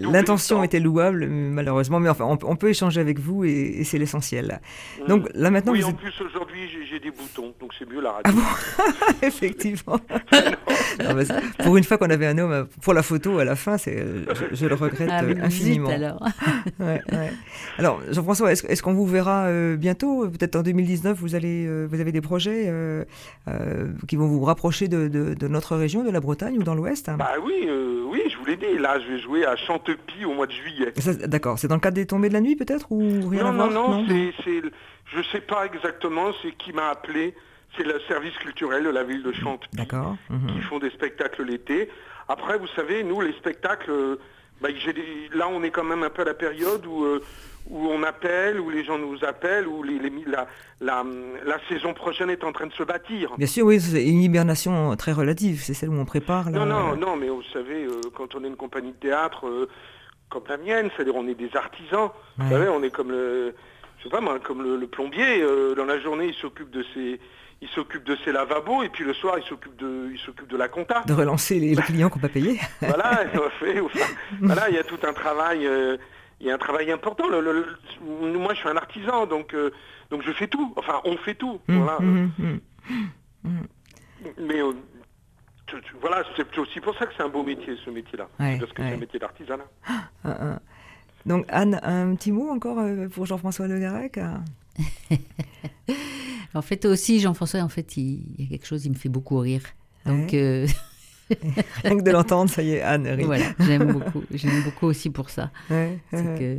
L'intention 0.00 0.64
était 0.64 0.80
louable, 0.80 1.26
malheureusement, 1.28 2.00
mais 2.00 2.08
enfin, 2.08 2.24
on, 2.24 2.56
peut 2.56 2.70
échanger 2.70 3.00
avec 3.00 3.18
vous 3.18 3.44
et, 3.44 3.82
c'est 3.84 3.98
l'essentiel. 3.98 4.60
Donc 5.06 5.28
là 5.34 5.50
maintenant... 5.50 5.72
Oui, 5.72 5.84
en 5.84 5.92
plus 5.92 6.20
aujourd'hui 6.20 6.68
j'ai 6.88 6.98
des 6.98 7.10
boutons, 7.10 7.54
donc 7.60 7.72
c'est 7.78 7.88
mieux 7.88 8.00
la 8.00 8.12
radio. 8.12 8.34
Ah 8.78 8.82
Effectivement. 9.22 10.00
pour 11.62 11.76
une 11.76 11.84
fois 11.84 11.98
qu'on 11.98 12.10
avait 12.10 12.26
un 12.26 12.38
homme 12.38 12.68
pour 12.82 12.92
la 12.92 13.02
photo 13.02 13.38
à 13.38 13.44
la 13.44 13.56
fin, 13.56 13.76
je, 13.78 13.90
je, 14.52 14.66
le 14.66 14.74
regrette 14.74 15.08
ah, 15.10 15.22
infiniment 15.42 15.90
alors. 15.90 16.22
Alors, 17.78 17.99
Jean-François, 18.08 18.52
est-ce, 18.52 18.82
qu'on 18.82 18.92
vous 18.92 19.06
verra 19.06 19.46
euh, 19.46 19.76
bientôt? 19.76 20.28
Peut-être 20.28 20.56
en 20.56 20.62
2019, 20.62 21.18
vous, 21.18 21.34
allez, 21.34 21.66
euh, 21.66 21.86
vous 21.90 22.00
avez 22.00 22.12
des 22.12 22.20
projets 22.20 22.64
euh, 22.66 23.04
qui 24.08 24.16
vont 24.16 24.26
vous 24.26 24.44
rapprocher 24.44 24.88
de, 24.88 25.48
notre 25.48 25.76
région, 25.76 26.04
de 26.04 26.10
la 26.10 26.20
Bretagne 26.20 26.58
ou 26.58 26.62
dans 26.62 26.74
l'Ouest? 26.74 27.10
Bah 27.18 27.32
oui, 27.42 27.68
oui, 28.10 28.22
je 28.30 28.36
vous 28.36 28.44
l'ai 28.44 28.56
dit. 28.56 28.78
Là, 28.78 28.98
je 29.00 29.12
vais 29.12 29.18
jouer 29.18 29.44
à 29.44 29.56
Chantepie 29.56 30.24
au 30.24 30.34
mois 30.34 30.46
de 30.46 30.52
juillet. 30.52 30.92
d'accord. 31.26 31.58
C'est 31.58 31.68
dans 31.68 31.76
le 31.76 31.80
cadre 31.80 31.96
des 31.96 32.06
tombées 32.06 32.28
de 32.28 32.34
la 32.34 32.40
nuit, 32.40 32.56
peut-être 32.56 32.90
ou 32.90 33.28
rien 33.28 33.42
non, 33.42 33.48
à 33.48 33.52
voir? 33.52 33.70
Non, 33.70 34.02
non, 34.02 34.06
c'est, 34.08 34.62
je 35.14 35.22
sais 35.32 35.40
pas 35.40 35.66
exactement. 35.66 36.32
C'est 36.42 36.52
qui 36.52 36.72
m'a 36.72 36.88
appelé. 36.88 37.34
c'est 37.76 37.84
le 37.84 38.00
service 38.08 38.34
culturel 38.38 38.84
de 38.84 38.90
la 38.90 39.04
ville 39.04 39.22
de 39.22 39.32
Chante. 39.32 39.64
D'accord. 39.72 40.16
Qui 40.28 40.34
mhm. 40.34 40.62
font 40.62 40.78
des 40.78 40.90
spectacles 40.90 41.44
l'été. 41.44 41.88
Après, 42.28 42.58
vous 42.58 42.68
savez, 42.76 43.02
nous, 43.02 43.20
les 43.20 43.32
spectacles, 43.32 44.18
bah, 44.60 44.68
là, 45.34 45.48
on 45.48 45.62
est 45.62 45.70
quand 45.70 45.84
même 45.84 46.02
un 46.02 46.10
peu 46.10 46.22
à 46.22 46.26
la 46.26 46.34
période 46.34 46.86
où, 46.86 47.04
euh, 47.04 47.20
où 47.70 47.86
on 47.86 48.02
appelle, 48.02 48.60
où 48.60 48.68
les 48.68 48.84
gens 48.84 48.98
nous 48.98 49.24
appellent, 49.24 49.66
où 49.66 49.82
les, 49.82 50.00
la, 50.26 50.46
la, 50.80 51.04
saison 51.68 51.94
prochaine 51.94 52.28
est 52.28 52.44
en 52.44 52.52
train 52.52 52.66
de 52.66 52.72
se 52.72 52.82
bâtir. 52.82 53.36
Bien 53.38 53.46
sûr, 53.46 53.64
oui, 53.66 53.80
c'est 53.80 54.04
une 54.04 54.22
hibernation 54.22 54.96
très 54.96 55.12
relative. 55.12 55.60
C'est 55.62 55.74
celle 55.74 55.90
où 55.90 55.98
on 55.98 56.04
prépare. 56.04 56.50
Non, 56.50 56.66
non, 56.66 56.96
non, 56.96 57.16
mais 57.16 57.28
vous 57.28 57.44
savez, 57.52 57.84
euh, 57.84 58.00
quand 58.14 58.34
on 58.34 58.44
est 58.44 58.48
une 58.48 58.56
compagnie 58.56 58.92
de 58.92 58.96
théâtre 58.96 59.46
euh, 59.46 59.68
comme 60.28 60.44
la 60.48 60.56
mienne, 60.56 60.90
c'est-à-dire 60.94 61.14
on 61.14 61.26
est 61.28 61.34
des 61.34 61.56
artisans. 61.56 62.10
Vous 62.38 62.50
savez, 62.50 62.68
on 62.68 62.82
est 62.82 62.90
comme 62.90 63.10
le, 63.10 63.54
je 63.98 64.04
sais 64.04 64.10
pas 64.10 64.20
moi, 64.20 64.38
comme 64.40 64.62
le, 64.62 64.86
plombier. 64.86 65.44
dans 65.76 65.84
la 65.84 66.00
journée, 66.00 66.26
il 66.26 66.34
s'occupe 66.34 66.70
de 66.70 66.84
ses 66.94 67.20
il 67.62 67.68
s'occupe 67.68 68.04
de 68.04 68.16
ses 68.24 68.32
lavabos 68.32 68.82
et 68.82 68.88
puis 68.88 69.04
le 69.04 69.12
soir 69.12 69.36
il 69.38 69.44
s'occupe 69.44 69.76
de 69.76 70.10
il 70.12 70.18
s'occupe 70.18 70.48
de 70.48 70.56
la 70.56 70.68
compta. 70.68 71.02
De 71.06 71.12
relancer 71.12 71.58
les, 71.58 71.76
clients 71.76 72.08
qui 72.08 72.16
n'ont 72.16 72.22
pas 72.22 72.28
payé. 72.28 72.58
voilà, 72.80 73.24
voilà, 74.40 74.68
il 74.70 74.74
y 74.74 74.78
a 74.78 74.84
tout 74.84 74.98
un 75.06 75.12
travail, 75.12 75.66
euh, 75.66 75.96
il 76.40 76.46
y 76.46 76.50
a 76.50 76.54
un 76.54 76.58
travail 76.58 76.90
important. 76.90 77.24
moi 77.28 78.54
je 78.54 78.58
suis 78.58 78.68
un 78.68 78.76
artisan 78.76 79.26
donc 79.26 79.54
euh, 79.54 79.70
donc 80.10 80.22
je 80.22 80.32
fais 80.32 80.48
tout. 80.48 80.72
Enfin 80.76 81.00
on 81.04 81.16
fait 81.18 81.34
tout. 81.34 81.60
Mmh, 81.68 81.76
voilà. 81.76 82.00
Mmh, 82.00 82.60
mmh, 83.44 83.50
Mais 84.38 84.62
euh, 84.62 84.72
voilà, 86.00 86.24
c'est 86.36 86.58
aussi 86.58 86.80
pour 86.80 86.96
ça 86.98 87.06
que 87.06 87.12
c'est 87.16 87.22
un 87.22 87.28
beau 87.28 87.42
métier 87.42 87.76
ce 87.84 87.90
métier-là. 87.90 88.28
parce 88.38 88.72
que 88.72 88.82
c'est 88.82 88.94
un 88.94 88.96
métier 88.96 89.18
d'artisanat. 89.18 89.66
Ah, 89.86 90.02
ah, 90.24 90.36
ah. 90.40 90.58
Donc 91.26 91.44
Anne, 91.48 91.78
un 91.82 92.14
petit 92.14 92.32
mot 92.32 92.48
encore 92.48 92.78
pour 93.12 93.26
Jean-François 93.26 93.68
Le 93.68 93.78
Garec 93.78 94.18
En 96.54 96.62
fait, 96.62 96.84
aussi, 96.84 97.20
Jean-François, 97.20 97.60
en 97.60 97.68
fait, 97.68 97.96
il, 97.96 98.40
y 98.40 98.44
a 98.44 98.48
quelque 98.48 98.66
chose, 98.66 98.84
il 98.84 98.90
me 98.90 98.96
fait 98.96 99.08
beaucoup 99.08 99.38
rire. 99.38 99.62
Donc. 100.04 100.34
Euh, 100.34 100.66
Rien 101.84 101.98
que 101.98 102.02
de 102.02 102.10
l'entendre, 102.10 102.50
ça 102.50 102.62
y 102.62 102.72
est, 102.72 102.82
Anne 102.82 103.06
rit. 103.06 103.24
Voilà, 103.24 103.46
j'aime 103.60 103.92
beaucoup. 103.92 104.22
J'aime 104.32 104.62
beaucoup 104.64 104.86
aussi 104.86 105.10
pour 105.10 105.30
ça. 105.30 105.50
que 105.68 106.58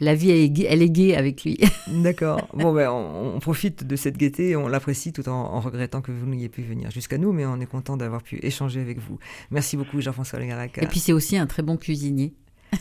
la 0.00 0.14
vie, 0.14 0.30
elle 0.30 0.82
est, 0.82 0.90
gaie, 0.90 1.14
avec 1.14 1.44
lui. 1.44 1.58
D'accord. 1.88 2.48
Bon, 2.54 2.72
ben, 2.72 2.90
on, 2.90 3.38
profite 3.38 3.84
de 3.84 3.96
cette 3.96 4.16
gaieté, 4.16 4.56
on 4.56 4.66
l'apprécie 4.66 5.12
tout 5.12 5.28
en, 5.28 5.60
regrettant 5.60 6.00
que 6.00 6.10
vous 6.10 6.26
n'ayez 6.26 6.48
pu 6.48 6.62
venir 6.62 6.90
jusqu'à 6.90 7.18
nous, 7.18 7.32
mais 7.32 7.44
on 7.44 7.60
est 7.60 7.66
content 7.66 7.98
d'avoir 7.98 8.22
pu 8.22 8.38
échanger 8.42 8.80
avec 8.80 8.98
vous. 8.98 9.18
Merci 9.50 9.76
beaucoup, 9.76 10.00
Jean-François 10.00 10.38
Legarac. 10.38 10.78
Et 10.78 10.86
puis, 10.86 11.00
c'est 11.00 11.12
aussi 11.12 11.36
un 11.36 11.46
très 11.46 11.62
bon 11.62 11.76
cuisinier. 11.76 12.32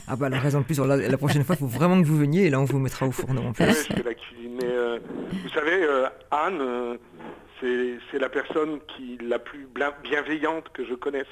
Ah 0.07 0.15
bah 0.15 0.29
la 0.29 0.39
raison 0.39 0.59
de 0.59 0.65
plus, 0.65 0.79
la, 0.79 1.17
prochaine 1.17 1.43
fois, 1.43 1.55
il 1.55 1.59
faut 1.59 1.67
vraiment 1.67 1.99
que 1.99 2.05
vous 2.05 2.17
veniez 2.17 2.45
et 2.45 2.49
là 2.51 2.59
on 2.59 2.65
vous 2.65 2.77
mettra 2.77 3.07
au 3.07 3.11
fourneau 3.11 3.41
en 3.41 3.53
plus. 3.53 3.89
la 3.89 4.13
cuisine, 4.13 4.55
mais 4.61 4.67
euh, 4.67 4.99
vous 5.31 5.49
savez, 5.49 5.83
euh, 5.83 6.07
Anne, 6.29 6.59
euh, 6.61 6.97
c'est 7.61 8.19
la 8.19 8.29
personne 8.29 8.79
qui 8.95 9.17
la 9.21 9.39
plus 9.39 9.67
bienveillante 10.03 10.69
que 10.73 10.85
je 10.85 10.93
connaisse, 10.93 11.27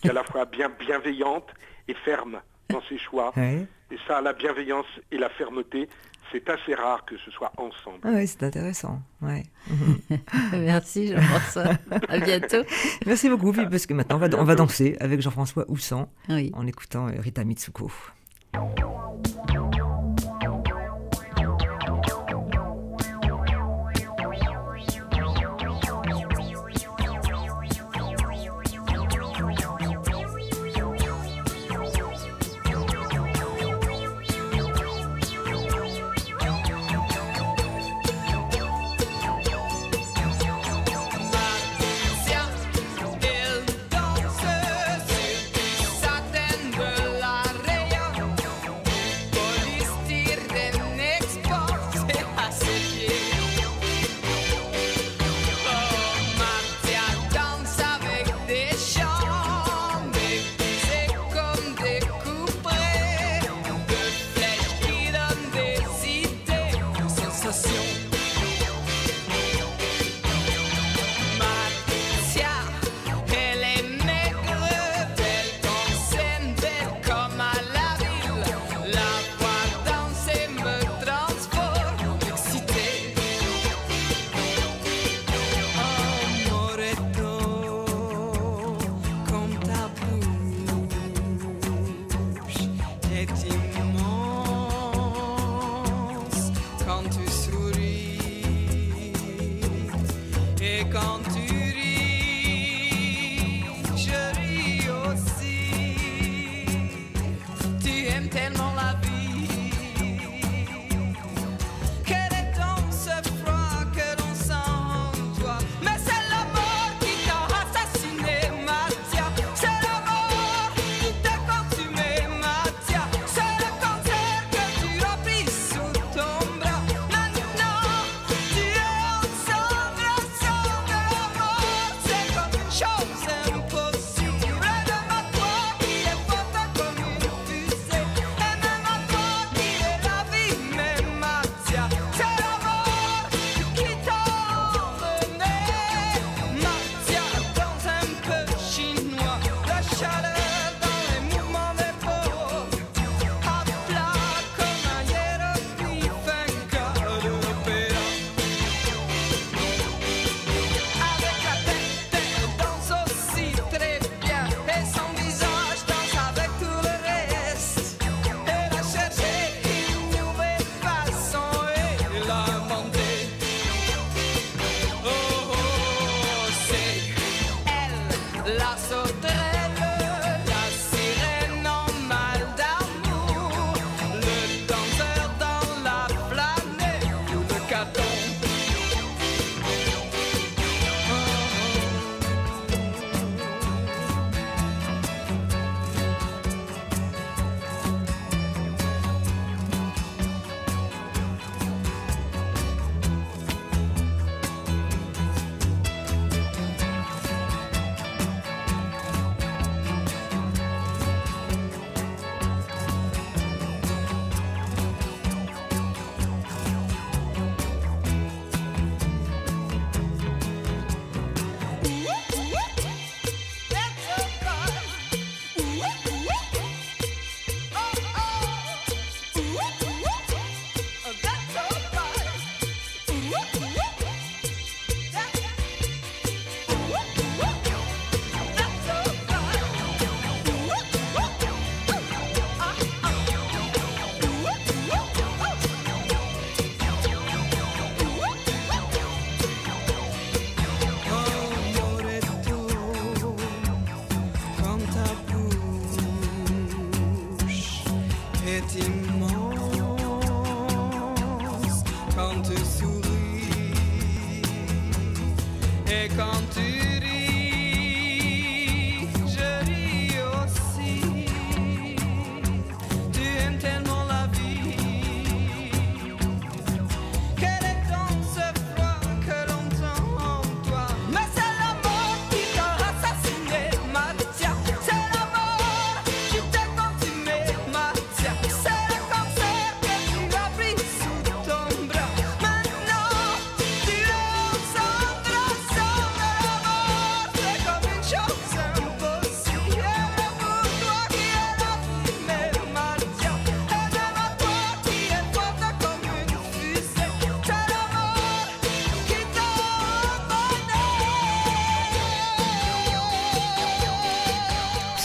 qui 0.00 0.08
est 0.08 0.10
à 0.10 0.14
la 0.14 0.24
fois 0.24 0.44
bien 0.44 0.70
bienveillante 0.78 1.48
et 1.88 1.94
ferme 1.94 2.40
dans 2.68 2.82
ses 2.88 2.98
choix. 2.98 3.32
Et 3.36 3.98
ça, 4.06 4.20
la 4.20 4.32
bienveillance 4.32 4.86
et 5.10 5.18
la 5.18 5.28
fermeté, 5.30 5.88
c'est 6.30 6.48
assez 6.48 6.74
rare 6.74 7.04
que 7.04 7.16
ce 7.18 7.30
soit 7.30 7.52
ensemble. 7.56 7.98
Ah 8.04 8.10
oui, 8.14 8.26
c'est 8.26 8.44
intéressant. 8.44 9.00
Ouais. 9.20 9.42
Merci 10.52 11.08
Jean-François. 11.08 11.72
à 12.08 12.18
bientôt. 12.18 12.62
Merci 13.06 13.28
beaucoup, 13.28 13.52
parce 13.52 13.86
que 13.86 13.94
maintenant 13.94 14.16
on 14.16 14.20
va, 14.20 14.28
on 14.38 14.44
va 14.44 14.54
danser 14.54 14.96
avec 15.00 15.20
Jean-François 15.20 15.64
Houssan 15.68 16.08
en 16.28 16.66
écoutant 16.66 17.06
Rita 17.06 17.44
Mitsuko. 17.44 17.90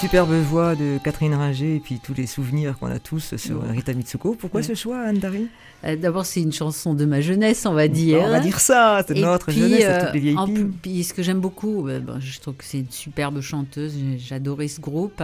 Superbe 0.06 0.34
voix 0.34 0.76
de 0.76 1.00
Catherine 1.04 1.34
Ringer 1.34 1.78
et 1.78 1.80
puis 1.80 2.00
tous 2.00 2.14
les 2.14 2.28
souvenirs 2.28 2.78
qu'on 2.78 2.92
a 2.92 3.00
tous 3.00 3.36
sur 3.38 3.64
Rita 3.64 3.92
Mitsuko. 3.92 4.36
Pourquoi 4.36 4.62
ce 4.62 4.76
choix, 4.76 5.00
Anne-Dari 5.00 5.48
euh, 5.84 5.96
D'abord, 5.96 6.28
c'est 6.28 6.44
une 6.44 6.54
chanson 6.54 6.94
de 6.94 7.06
ma 7.06 7.22
jeunesse, 7.22 7.66
on 7.66 7.74
va 7.74 7.88
dire. 7.88 8.20
On 8.22 8.30
va 8.30 8.40
dire 8.40 8.60
ça, 8.60 9.04
c'est 9.08 9.16
notre 9.16 9.50
jeunesse, 9.50 9.84
euh, 9.84 10.06
toutes 10.06 10.14
les 10.14 10.20
vieilles 10.20 10.38
en, 10.38 10.48
Puis 10.84 11.04
ce 11.04 11.12
que 11.12 11.24
j'aime 11.24 11.40
beaucoup, 11.40 11.88
euh, 11.88 12.02
je 12.20 12.40
trouve 12.40 12.54
que 12.54 12.66
c'est 12.66 12.82
une 12.82 12.92
superbe 12.92 13.42
chanteuse, 13.42 13.96
j'adorais 14.20 14.68
ce 14.68 14.80
groupe. 14.80 15.24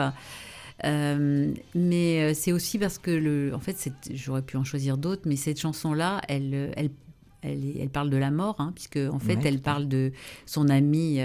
mais 0.83 2.33
c'est 2.33 2.51
aussi 2.51 2.79
parce 2.79 2.97
que, 2.97 3.11
le, 3.11 3.53
en 3.53 3.59
fait, 3.59 3.77
j'aurais 4.11 4.41
pu 4.41 4.57
en 4.57 4.63
choisir 4.63 4.97
d'autres, 4.97 5.21
mais 5.25 5.35
cette 5.35 5.59
chanson-là, 5.59 6.21
elle, 6.27 6.73
elle, 6.75 6.89
elle, 7.41 7.89
parle 7.89 8.09
de 8.09 8.17
la 8.17 8.31
mort, 8.31 8.55
hein, 8.59 8.71
puisque 8.73 8.99
en 9.11 9.19
fait, 9.19 9.39
elle 9.45 9.61
parle 9.61 9.87
de 9.87 10.11
son 10.45 10.69
amie 10.69 11.19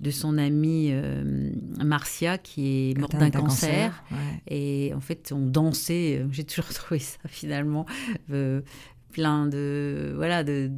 de 0.00 0.10
son 0.10 0.38
amie 0.38 0.90
euh, 0.92 1.50
Marcia 1.84 2.38
qui 2.38 2.90
est 2.90 2.98
morte 2.98 3.16
d'un 3.16 3.30
cancer. 3.30 4.04
Et 4.46 4.92
en 4.94 5.00
fait, 5.00 5.32
on 5.34 5.46
dansait. 5.46 6.18
Euh, 6.18 6.28
j'ai 6.30 6.44
toujours 6.44 6.68
trouvé 6.74 7.00
ça 7.00 7.18
finalement 7.26 7.86
euh, 8.30 8.60
plein 9.12 9.46
de 9.46 10.12
voilà 10.16 10.44
de 10.44 10.70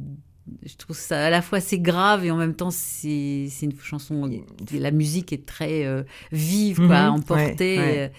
je 0.63 0.75
trouve 0.75 0.97
ça 0.97 1.25
à 1.25 1.29
la 1.29 1.41
fois 1.41 1.59
c'est 1.59 1.79
grave 1.79 2.25
et 2.25 2.31
en 2.31 2.37
même 2.37 2.55
temps 2.55 2.71
c'est 2.71 3.47
une 3.61 3.77
chanson 3.79 4.29
la 4.71 4.91
musique 4.91 5.33
est 5.33 5.45
très 5.45 6.03
vive 6.31 6.77
quoi 6.77 7.09
mhm, 7.09 7.13
emportée 7.15 8.09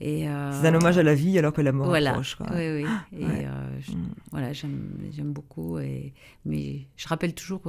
et 0.00 0.24
c'est 0.24 0.68
un 0.68 0.74
hommage 0.74 0.98
à 0.98 1.02
la 1.02 1.14
vie 1.14 1.38
alors 1.38 1.52
que 1.52 1.62
la 1.62 1.72
mort 1.72 1.88
voilà. 1.88 2.10
approche 2.10 2.34
quoi. 2.36 2.46
oui 2.54 2.82
oui 2.82 2.86
et 3.18 3.24
mm. 3.24 4.14
voilà 4.30 4.52
j'aime 4.52 5.32
beaucoup 5.32 5.78
et 5.78 6.12
mais 6.44 6.80
je 6.96 7.08
rappelle 7.08 7.34
toujours 7.34 7.62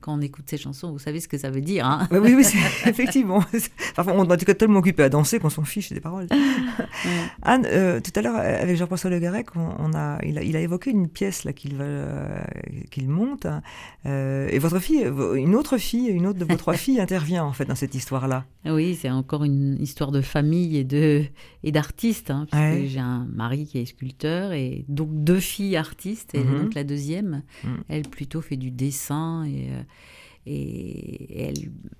quand 0.00 0.14
on 0.14 0.20
écoute 0.20 0.44
ces 0.48 0.58
chansons, 0.58 0.92
vous 0.92 0.98
savez 0.98 1.18
ce 1.20 1.26
que 1.26 1.38
ça 1.38 1.50
veut 1.50 1.60
dire. 1.60 1.84
Hein 1.84 2.06
oui, 2.12 2.34
oui, 2.34 2.44
effectivement. 2.86 3.42
Enfin, 3.96 4.12
on 4.14 4.28
est 4.28 4.32
en 4.32 4.36
tout 4.36 4.44
cas 4.44 4.54
tellement 4.54 4.78
occupé 4.78 5.02
à 5.02 5.08
danser 5.08 5.40
qu'on 5.40 5.50
s'en 5.50 5.64
fiche 5.64 5.92
des 5.92 6.00
paroles. 6.00 6.28
Anne, 7.42 7.66
euh, 7.66 8.00
tout 8.00 8.12
à 8.14 8.22
l'heure, 8.22 8.36
avec 8.36 8.76
Jean-François 8.76 9.10
Le 9.10 9.18
Garec, 9.18 9.48
on, 9.56 9.92
a, 9.94 10.18
il, 10.24 10.38
a, 10.38 10.42
il, 10.42 10.56
a, 10.56 10.60
évoqué 10.60 10.90
une 10.90 11.08
pièce 11.08 11.44
là 11.44 11.52
qu'il 11.52 11.78
euh, 11.80 12.40
qu'il 12.90 13.08
monte. 13.08 13.46
Hein. 13.46 13.62
Euh, 14.06 14.48
et 14.50 14.58
votre 14.60 14.78
fille, 14.78 15.04
une 15.34 15.56
autre 15.56 15.78
fille, 15.78 16.06
une 16.06 16.26
autre 16.26 16.38
de 16.38 16.44
vos 16.44 16.56
trois 16.56 16.74
filles 16.76 17.00
intervient 17.00 17.44
en 17.44 17.52
fait 17.52 17.64
dans 17.64 17.74
cette 17.74 17.94
histoire-là. 17.96 18.44
Oui, 18.66 18.96
c'est 19.00 19.10
encore 19.10 19.42
une 19.42 19.80
histoire 19.80 20.12
de 20.12 20.20
famille 20.20 20.76
et 20.76 20.84
de 20.84 21.24
et 21.64 21.72
d'artistes. 21.72 22.30
Hein, 22.30 22.46
J'ai 22.52 23.00
un 23.00 23.26
mari 23.34 23.66
qui 23.66 23.78
est 23.78 23.86
sculpteur 23.86 24.52
et 24.52 24.84
donc 24.88 25.08
deux 25.12 25.40
filles 25.40 25.76
artistes. 25.76 26.36
Et 26.36 26.44
mhm. 26.44 26.62
donc 26.62 26.74
la 26.74 26.84
deuxième, 26.84 27.42
mhm. 27.64 27.82
elle 27.88 28.02
plutôt 28.02 28.40
fait 28.40 28.56
du 28.56 28.70
dessin 28.70 29.44
et 29.44 29.70
et 30.50 31.48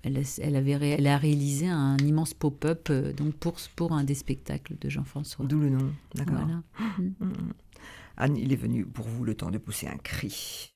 elle, 0.02 0.22
elle, 0.40 0.56
avait, 0.56 0.70
elle 0.72 1.06
a 1.06 1.18
réalisé 1.18 1.68
un 1.68 1.98
immense 1.98 2.32
pop-up 2.32 2.88
euh, 2.90 3.12
donc 3.12 3.34
pour, 3.34 3.56
pour 3.76 3.92
un 3.92 4.04
des 4.04 4.14
spectacles 4.14 4.76
de 4.80 4.88
Jean-François. 4.88 5.44
D'où 5.44 5.60
le 5.60 5.70
nom, 5.70 5.92
d'accord. 6.14 6.46
Mm. 6.98 7.02
Mm, 7.20 7.26
mm. 7.26 7.52
Anne, 8.16 8.36
il 8.36 8.52
est 8.52 8.56
venu 8.56 8.84
pour 8.84 9.06
vous 9.06 9.24
le 9.24 9.34
temps 9.34 9.50
de 9.50 9.58
pousser 9.58 9.86
un 9.86 9.96
cri. 9.96 10.72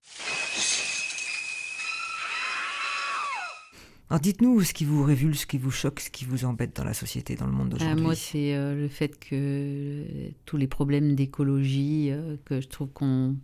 Alors 4.10 4.20
dites-nous 4.20 4.60
ce 4.62 4.74
qui 4.74 4.84
vous 4.84 5.02
révulse, 5.02 5.40
ce 5.40 5.46
qui 5.46 5.58
vous 5.58 5.70
choque, 5.70 6.00
ce 6.00 6.10
qui 6.10 6.24
vous 6.26 6.44
embête 6.44 6.76
dans 6.76 6.84
la 6.84 6.92
société, 6.92 7.34
dans 7.34 7.46
le 7.46 7.52
monde 7.52 7.70
d'aujourd'hui. 7.70 8.04
moi, 8.04 8.14
c'est 8.14 8.54
euh, 8.54 8.74
le 8.74 8.88
fait 8.88 9.18
que 9.18 10.04
tous 10.44 10.58
les 10.58 10.66
problèmes 10.66 11.14
d'écologie, 11.14 12.10
euh, 12.10 12.36
que 12.44 12.60
je 12.60 12.68
trouve 12.68 12.90
qu'on 12.90 13.36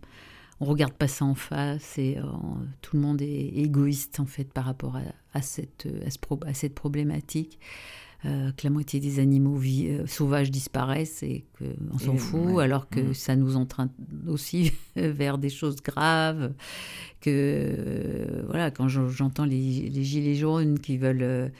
on 0.61 0.65
regarde 0.65 0.93
pas 0.93 1.07
ça 1.07 1.25
en 1.25 1.35
face 1.35 1.97
et 1.97 2.17
euh, 2.17 2.23
tout 2.81 2.95
le 2.97 3.01
monde 3.01 3.21
est 3.21 3.47
égoïste 3.55 4.19
en 4.19 4.25
fait 4.25 4.51
par 4.51 4.65
rapport 4.65 4.97
à, 5.33 5.41
cette, 5.41 5.87
à, 6.45 6.53
cette 6.53 6.75
problématique. 6.75 7.59
Euh, 8.25 8.51
que 8.51 8.65
la 8.65 8.69
moitié 8.69 8.99
des 8.99 9.19
animaux 9.19 9.61
euh, 9.63 10.05
sauvages 10.05 10.51
disparaissent 10.51 11.23
et 11.23 11.45
qu'on 11.57 11.97
s'en 11.99 12.17
fout, 12.17 12.59
alors 12.59 12.89
que 12.89 12.99
mm. 12.99 13.13
ça 13.13 13.37
nous 13.37 13.55
entraîne 13.55 13.91
aussi 14.27 14.73
vers 14.97 15.37
des 15.37 15.47
choses 15.47 15.77
graves. 15.77 16.51
Que 17.21 18.43
voilà, 18.47 18.71
quand 18.71 18.89
j'entends 18.89 19.45
les, 19.45 19.89
les, 19.89 20.03
gilets 20.03 20.35
jaunes 20.35 20.79
qui 20.79 20.97
veulent 20.97 21.53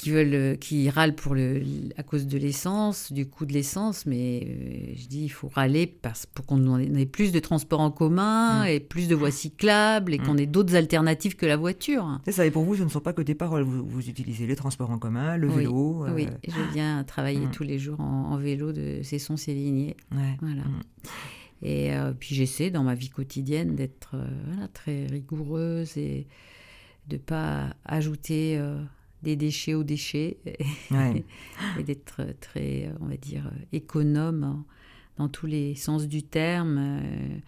qui 0.00 0.10
veulent, 0.10 0.34
euh, 0.34 0.56
qui 0.56 0.88
râlent 0.88 1.14
pour 1.14 1.34
le, 1.34 1.62
à 1.98 2.02
cause 2.02 2.26
de 2.26 2.38
l'essence, 2.38 3.12
du 3.12 3.28
coût 3.28 3.44
de 3.44 3.52
l'essence, 3.52 4.06
mais 4.06 4.46
euh, 4.46 4.92
je 4.96 5.06
dis 5.08 5.24
il 5.24 5.28
faut 5.28 5.48
râler 5.48 5.86
parce, 5.86 6.24
pour 6.24 6.46
qu'on 6.46 6.78
ait 6.78 7.06
plus 7.06 7.32
de 7.32 7.38
transports 7.38 7.80
en 7.80 7.90
commun 7.90 8.64
mm. 8.64 8.68
et 8.68 8.80
plus 8.80 9.08
de 9.08 9.14
voies 9.14 9.30
cyclables 9.30 10.14
et 10.14 10.18
mm. 10.18 10.22
qu'on 10.22 10.38
ait 10.38 10.46
d'autres 10.46 10.74
alternatives 10.74 11.36
que 11.36 11.44
la 11.44 11.58
voiture. 11.58 12.18
C'est 12.24 12.32
ça, 12.32 12.46
et 12.46 12.50
pour 12.50 12.64
vous, 12.64 12.76
ce 12.76 12.82
ne 12.82 12.88
sont 12.88 13.00
pas 13.00 13.12
que 13.12 13.20
des 13.20 13.34
paroles, 13.34 13.62
vous, 13.62 14.08
utilisez 14.08 14.46
les 14.46 14.56
transports 14.56 14.90
en 14.90 14.98
commun, 14.98 15.36
le 15.36 15.48
vélo. 15.48 16.06
Oui, 16.14 16.26
euh, 16.26 16.48
je 16.48 16.72
viens 16.72 17.04
travailler 17.04 17.46
mm. 17.46 17.50
tous 17.50 17.64
les 17.64 17.78
jours 17.78 18.00
en, 18.00 18.38
vélo 18.38 18.72
de 18.72 19.02
Cesson-Sévigné. 19.02 19.96
Voilà. 20.10 20.62
Et 21.62 21.90
puis 22.18 22.34
j'essaie 22.34 22.70
dans 22.70 22.82
ma 22.84 22.94
vie 22.94 23.10
quotidienne 23.10 23.74
d'être 23.74 24.16
très 24.72 25.04
rigoureuse 25.04 25.98
et 25.98 26.26
de 27.08 27.16
ne 27.16 27.20
pas 27.20 27.74
ajouter 27.84 28.58
des 29.22 29.36
déchets 29.36 29.74
aux 29.74 29.84
déchets 29.84 30.38
et 30.94 31.82
d'être 31.82 32.22
très, 32.40 32.90
on 33.00 33.06
va 33.06 33.16
dire, 33.16 33.50
économe 33.72 34.64
dans 35.20 35.28
tous 35.28 35.46
les 35.46 35.74
sens 35.74 36.08
du 36.08 36.22
terme. 36.22 36.78
Euh, 36.78 37.38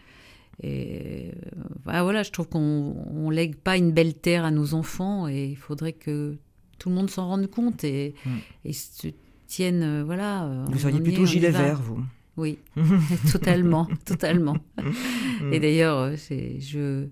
et 0.63 1.33
euh, 1.57 1.63
voilà, 2.03 2.23
je 2.23 2.31
trouve 2.31 2.49
qu'on 2.49 2.95
ne 3.13 3.33
lègue 3.33 3.57
pas 3.57 3.77
une 3.77 3.93
belle 3.93 4.15
terre 4.15 4.45
à 4.45 4.51
nos 4.51 4.75
enfants 4.75 5.27
et 5.27 5.47
il 5.47 5.57
faudrait 5.57 5.95
que 5.95 6.37
tout 6.79 6.91
le 6.91 6.95
monde 6.95 7.11
s'en 7.11 7.27
rende 7.27 7.47
compte 7.47 7.83
et, 7.85 8.15
mm. 8.25 8.31
et 8.67 8.73
se 8.73 9.09
tienne, 9.47 9.83
euh, 9.83 10.05
voilà. 10.05 10.65
Vous 10.71 10.79
seriez 10.79 11.01
plutôt 11.01 11.25
gilet 11.25 11.51
vert, 11.51 11.81
vous 11.81 12.05
Oui, 12.37 12.59
totalement, 13.33 13.89
totalement. 14.05 14.59
Mm. 14.77 15.53
Et 15.53 15.61
d'ailleurs, 15.61 16.15
je 16.17 17.07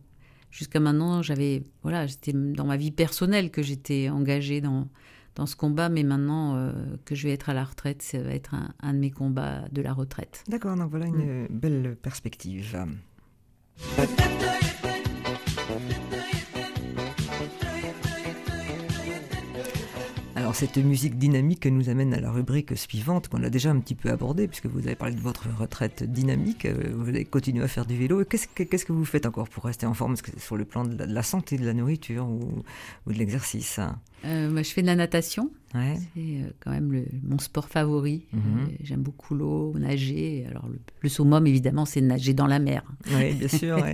jusqu'à 0.50 0.80
maintenant, 0.80 1.22
j'avais, 1.22 1.62
voilà, 1.82 2.08
c'était 2.08 2.32
dans 2.32 2.64
ma 2.64 2.76
vie 2.76 2.90
personnelle 2.90 3.50
que 3.50 3.62
j'étais 3.62 4.08
engagée 4.08 4.60
dans, 4.60 4.88
dans 5.34 5.46
ce 5.46 5.56
combat, 5.56 5.88
mais 5.88 6.02
maintenant 6.02 6.56
euh, 6.56 6.72
que 7.04 7.14
je 7.14 7.26
vais 7.26 7.32
être 7.32 7.48
à 7.48 7.54
la 7.54 7.64
retraite, 7.64 8.02
ça 8.02 8.20
va 8.22 8.30
être 8.30 8.54
un, 8.54 8.92
de 8.92 8.98
mes 8.98 9.10
combats 9.10 9.64
de 9.72 9.82
la 9.82 9.92
retraite. 9.92 10.44
D'accord, 10.48 10.76
donc 10.76 10.90
voilà 10.90 11.06
une 11.06 11.44
mm. 11.44 11.48
belle 11.50 11.96
perspective. 12.02 12.76
Cette 20.61 20.77
musique 20.77 21.16
dynamique 21.16 21.64
nous 21.64 21.88
amène 21.88 22.12
à 22.12 22.20
la 22.20 22.31
rubrique 22.31 22.77
suivante 22.77 23.29
qu'on 23.29 23.42
a 23.42 23.49
déjà 23.49 23.70
un 23.70 23.81
petit 23.81 23.94
peu 23.94 24.11
abordée, 24.11 24.46
puisque 24.46 24.66
vous 24.66 24.81
avez 24.81 24.94
parlé 24.94 25.14
de 25.14 25.20
votre 25.20 25.49
retraite 25.59 26.03
dynamique, 26.03 26.66
euh, 26.66 26.92
vous 26.94 27.09
allez 27.09 27.25
continuer 27.25 27.64
à 27.64 27.68
faire 27.68 27.87
du 27.87 27.96
vélo. 27.96 28.23
Qu'est-ce 28.27 28.46
que, 28.85 28.92
vous 28.92 29.07
faites 29.07 29.25
encore 29.25 29.49
pour 29.49 29.64
rester 29.64 29.87
en 29.87 29.94
forme? 29.94 30.16
Sur 30.37 30.59
le 30.59 30.66
plan 30.66 30.85
de 30.85 31.03
la, 31.03 31.23
santé, 31.23 31.57
de 31.57 31.64
la 31.64 31.73
nourriture 31.73 32.29
ou, 32.29 32.62
ou 33.07 33.12
de 33.12 33.18
l'exercice 33.18 33.81
euh, 34.24 34.56
Je 34.56 34.70
fais 34.70 34.83
de 34.83 34.87
la 34.87 34.96
natation. 34.96 35.50
C'est 35.72 35.78
euh, 36.16 36.50
quand 36.59 36.72
même 36.72 36.90
le, 36.90 37.04
mon 37.22 37.38
sport 37.38 37.68
favori. 37.68 38.26
Mhm. 38.33 38.40
Euh, 38.40 38.72
j'aime 38.83 39.02
beaucoup 39.02 39.37
l'eau, 39.37 39.72
nager. 39.78 40.44
Alors 40.50 40.68
le, 41.02 41.09
summum, 41.09 41.46
évidemment, 41.46 41.85
c'est 41.85 42.00
nager 42.00 42.35
dans 42.35 42.48
la 42.48 42.59
mer. 42.59 42.83
Oui, 43.14 43.35
bien 43.35 43.48
sûr. 43.48 43.78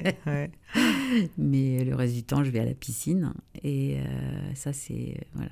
Mais 1.39 1.85
le 1.85 1.95
reste 1.95 2.15
du 2.15 2.23
temps, 2.23 2.43
je 2.45 2.51
vais 2.51 2.61
à 2.61 2.65
la 2.65 2.75
piscine. 2.75 3.33
Et 3.63 3.99
ça, 4.55 4.73
c'est 4.73 5.17
voilà, 5.35 5.51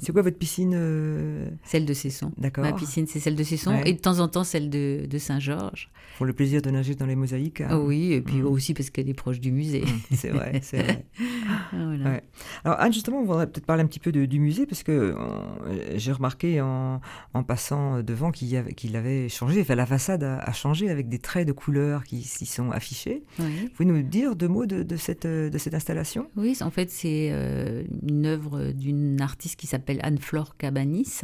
c'est. 0.00 0.12
quoi 0.12 0.22
votre 0.22 0.38
piscine 0.38 1.50
Celle 1.64 1.84
de 1.84 1.94
Cesson. 1.94 2.32
D'accord. 2.38 2.64
Ma 2.64 2.72
piscine, 2.72 3.06
c'est 3.06 3.20
celle 3.20 3.36
de 3.36 3.44
Cesson. 3.44 3.78
Et 3.84 3.92
de 3.92 3.98
temps 3.98 4.20
en 4.20 4.28
temps, 4.28 4.44
celle 4.44 4.70
de, 4.70 5.06
de 5.08 5.18
Saint-Georges. 5.18 5.90
Pour 6.16 6.26
le 6.26 6.32
plaisir 6.32 6.62
de 6.62 6.70
nager 6.70 6.94
dans 6.94 7.06
les 7.06 7.14
mosaïques. 7.14 7.60
Hein. 7.60 7.78
oui, 7.78 8.12
et 8.12 8.20
puis 8.20 8.38
mm. 8.38 8.46
aussi 8.46 8.74
parce 8.74 8.90
qu'elle 8.90 9.08
est 9.08 9.14
proche 9.14 9.38
du 9.38 9.52
musée. 9.52 9.82
Mm, 9.82 10.14
c'est 10.14 10.30
vrai, 10.30 10.60
c'est 10.62 10.82
vrai. 10.82 11.06
voilà. 11.72 12.20
Alors 12.64 12.80
Anne, 12.80 12.92
justement, 12.92 13.20
on 13.20 13.24
voudrait 13.24 13.46
peut-être 13.46 13.66
parler 13.66 13.82
un 13.82 13.86
petit 13.86 14.00
peu 14.00 14.07
du 14.10 14.40
musée, 14.40 14.66
parce 14.66 14.82
que 14.82 14.92
euh, 14.92 15.96
j'ai 15.96 16.12
remarqué 16.12 16.60
en, 16.60 17.00
passant 17.46 18.02
devant 18.02 18.30
qu'il 18.30 18.56
avait, 18.96 19.28
changé, 19.28 19.60
enfin 19.60 19.74
la 19.74 19.86
façade 19.86 20.22
a, 20.22 20.52
changé 20.52 20.90
avec 20.90 21.08
des 21.08 21.18
traits 21.18 21.46
de 21.46 21.52
couleurs 21.52 22.04
qui 22.04 22.22
s'y 22.22 22.46
sont 22.46 22.70
affichés. 22.70 23.22
Vous 23.38 23.68
pouvez 23.74 23.88
nous 23.88 24.02
dire 24.02 24.36
deux 24.36 24.48
mots 24.48 24.66
de, 24.66 24.96
cette, 24.96 25.26
de 25.26 25.58
cette 25.58 25.74
installation? 25.74 26.28
Oui, 26.36 26.56
en 26.60 26.70
fait 26.70 26.90
c'est 26.90 27.30
euh, 27.32 27.84
une 28.06 28.26
œuvre 28.26 28.72
d'une 28.72 29.20
artiste 29.20 29.56
qui 29.56 29.66
s'appelle 29.66 30.00
Anne-Flore 30.02 30.56
Cabanis 30.56 31.20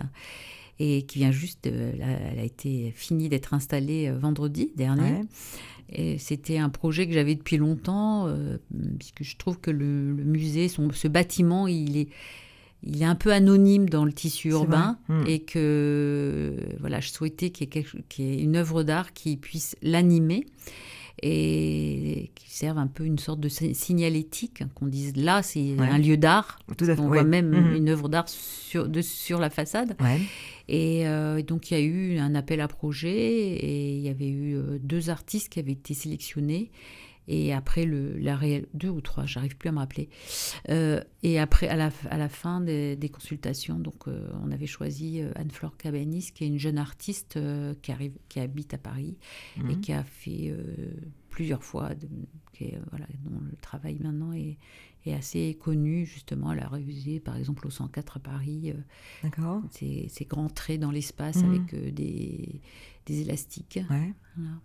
et 0.78 1.02
qui 1.02 1.18
vient 1.18 1.30
juste, 1.30 1.66
elle 1.66 2.38
a 2.38 2.42
été 2.42 2.92
finie 2.96 3.28
d'être 3.28 3.54
installée 3.54 4.08
euh, 4.08 4.18
vendredi 4.18 4.72
dernier. 4.76 5.22
Et 5.90 6.18
c'était 6.18 6.58
un 6.58 6.70
projet 6.70 7.06
que 7.06 7.12
j'avais 7.12 7.34
depuis 7.34 7.56
longtemps, 7.56 8.26
euh, 8.26 8.58
puisque 8.98 9.22
je 9.22 9.36
trouve 9.36 9.60
que 9.60 9.70
le, 9.70 9.84
musée, 9.84 10.68
son, 10.68 10.90
ce 10.90 11.08
bâtiment, 11.08 11.68
il 11.68 11.96
est, 11.96 12.08
il 12.86 13.02
est 13.02 13.06
un 13.06 13.14
peu 13.14 13.32
anonyme 13.32 13.88
dans 13.88 14.04
le 14.04 14.12
tissu 14.12 14.50
urbain 14.50 14.98
hmm. 15.08 15.24
et 15.26 15.40
que 15.40 16.54
voilà, 16.80 17.00
je 17.00 17.10
souhaitais 17.10 17.50
qu'il 17.50 17.68
y, 17.68 18.22
ait 18.22 18.42
une 18.42 18.56
œuvre 18.56 18.82
d'art 18.82 19.12
qui 19.12 19.36
puisse 19.36 19.76
l'animer 19.82 20.46
et 21.22 22.30
qui 22.34 22.50
serve 22.50 22.76
un 22.76 22.86
peu 22.86 23.04
une 23.04 23.18
sorte 23.18 23.40
de 23.40 23.48
signalétique, 23.48 24.62
qu'on 24.74 24.86
dise 24.86 25.16
là 25.16 25.42
c'est 25.42 25.78
un 25.78 25.98
lieu 25.98 26.16
d'art. 26.16 26.58
On 26.98 27.08
voit 27.08 27.24
même 27.24 27.50
hmm. 27.50 27.76
une 27.76 27.88
œuvre 27.88 28.08
d'art 28.08 28.28
sur, 28.28 28.88
sur 29.02 29.38
la 29.38 29.48
façade. 29.48 29.96
Et 30.68 31.06
euh, 31.06 31.42
donc 31.42 31.70
il 31.70 31.74
y 31.74 31.76
a 31.76 31.80
eu 31.80 32.18
un 32.18 32.34
appel 32.34 32.60
à 32.60 32.68
projet 32.68 33.16
et 33.16 33.96
il 33.96 34.00
y 34.00 34.08
avait 34.08 34.28
eu 34.28 34.56
euh, 34.56 34.78
deux 34.80 35.10
artistes 35.10 35.50
qui 35.50 35.58
avaient 35.58 35.72
été 35.72 35.94
sélectionnés. 35.94 36.70
Et 37.28 37.52
après, 37.52 37.84
le, 37.84 38.16
la 38.18 38.36
réelle, 38.36 38.66
deux 38.74 38.88
ou 38.88 39.00
trois, 39.00 39.26
j'arrive 39.26 39.56
plus 39.56 39.68
à 39.68 39.72
me 39.72 39.78
rappeler. 39.78 40.08
Euh, 40.68 41.00
et 41.22 41.38
après, 41.38 41.68
à 41.68 41.76
la, 41.76 41.90
à 42.10 42.18
la 42.18 42.28
fin 42.28 42.60
des, 42.60 43.10
consultations, 43.12 43.78
donc 43.78 44.06
on 44.06 44.50
avait 44.50 44.66
choisi 44.66 45.20
Anne-Flore 45.34 45.76
Cabanis, 45.76 46.32
qui 46.34 46.44
est 46.44 46.48
une 46.48 46.58
jeune 46.58 46.78
artiste 46.78 47.38
qui, 47.82 47.92
arrive, 47.92 48.16
qui 48.28 48.40
habite 48.40 48.74
à 48.74 48.78
Paris 48.78 49.16
et 49.56 49.62
mhm. 49.62 49.80
qui 49.80 49.92
a 49.92 50.04
fait 50.04 50.54
plusieurs 51.30 51.62
fois, 51.62 51.90
qui 52.52 52.74
voilà, 52.90 53.06
dont 53.24 53.40
le 53.50 53.56
travail 53.60 53.98
maintenant 54.00 54.32
est, 54.32 54.58
est 55.06 55.14
assez 55.14 55.56
connue, 55.60 56.06
justement. 56.06 56.52
Elle 56.52 56.60
a 56.60 56.68
réalisé, 56.68 57.20
par 57.20 57.36
exemple, 57.36 57.66
au 57.66 57.70
104 57.70 58.16
à 58.16 58.20
Paris, 58.20 58.72
euh, 58.72 59.60
ces, 59.70 60.08
ces, 60.08 60.24
grands 60.24 60.48
traits 60.48 60.80
dans 60.80 60.90
l'espace 60.90 61.36
mhm. 61.36 61.50
avec 61.50 61.74
euh, 61.74 61.90
des, 61.90 62.60
des, 63.06 63.20
élastiques. 63.20 63.80
Ouais. 63.90 64.12
Voilà. 64.36 64.56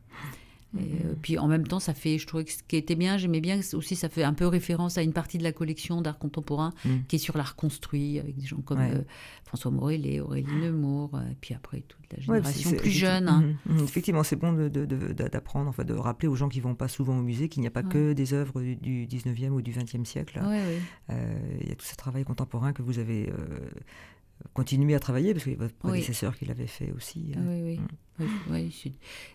Et 0.77 0.81
euh, 0.81 1.15
puis 1.19 1.37
en 1.39 1.47
même 1.47 1.65
temps, 1.65 1.79
ça 1.79 1.95
fait, 1.95 2.19
je 2.19 2.27
trouvais 2.27 2.45
que 2.45 2.51
ce 2.51 2.61
qui 2.67 2.75
était 2.75 2.95
bien, 2.95 3.17
j'aimais 3.17 3.41
bien 3.41 3.59
aussi, 3.73 3.95
ça 3.95 4.07
fait 4.07 4.23
un 4.23 4.33
peu 4.33 4.45
référence 4.45 4.99
à 4.99 5.01
une 5.01 5.13
partie 5.13 5.39
de 5.39 5.43
la 5.43 5.51
collection 5.51 6.01
d'art 6.01 6.19
contemporain 6.19 6.73
mm. 6.85 6.89
qui 7.07 7.15
est 7.15 7.19
sur 7.19 7.37
l'art 7.37 7.55
construit, 7.55 8.19
avec 8.19 8.37
des 8.37 8.45
gens 8.45 8.61
comme 8.61 8.79
euh, 8.79 9.01
François 9.45 9.71
Morellet, 9.71 10.19
Aurélie 10.19 10.53
Nemours, 10.61 11.19
et 11.31 11.35
puis 11.41 11.55
après 11.55 11.81
toute 11.81 12.05
la 12.13 12.21
génération 12.21 12.71
plus 12.73 12.91
jeune. 12.91 13.27
Hein. 13.27 13.55
Mm, 13.65 13.83
effectivement, 13.83 14.23
c'est 14.23 14.35
bon 14.35 14.53
d'apprendre, 14.53 15.65
de, 15.65 15.69
enfin, 15.69 15.83
de 15.83 15.93
rappeler 15.95 16.27
aux 16.27 16.35
gens 16.35 16.49
qui 16.49 16.59
vont 16.59 16.75
pas 16.75 16.87
souvent 16.87 17.17
au 17.17 17.23
musée 17.23 17.49
qu'il 17.49 17.61
n'y 17.61 17.67
a 17.67 17.71
pas 17.71 17.83
que 17.83 18.13
des 18.13 18.33
œuvres 18.33 18.61
du, 18.61 19.07
19e 19.07 19.49
ou 19.49 19.61
du 19.61 19.71
20e 19.71 20.05
siècle. 20.05 20.39
Euh, 21.09 21.39
il 21.61 21.67
y 21.67 21.71
a 21.71 21.75
tout 21.75 21.85
ce 21.85 21.95
travail 21.95 22.25
contemporain 22.25 22.73
que 22.73 22.83
vous 22.83 22.99
avez 22.99 23.31
continuer 24.53 24.95
à 24.95 24.99
travailler 24.99 25.33
parce 25.33 25.45
que 25.45 25.51
votre 25.51 25.75
prédécesseur 25.75 26.35
qui 26.37 26.45
l'avait 26.45 26.67
fait 26.67 26.91
aussi. 26.91 27.33
Euh, 27.37 27.39
oui, 27.63 27.79
oui. 28.19 28.25
Mm. 28.25 28.91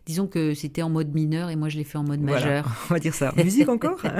Disons 0.06 0.26
que 0.26 0.54
c'était 0.54 0.82
en 0.82 0.90
mode 0.90 1.14
mineur 1.14 1.50
et 1.50 1.56
moi 1.56 1.68
je 1.68 1.78
l'ai 1.78 1.84
fait 1.84 1.98
en 1.98 2.04
mode 2.04 2.20
majeur. 2.20 2.66
On 2.90 2.94
va 2.94 3.00
dire 3.00 3.14
ça. 3.14 3.32
Musique 3.36 3.68
encore 3.68 4.00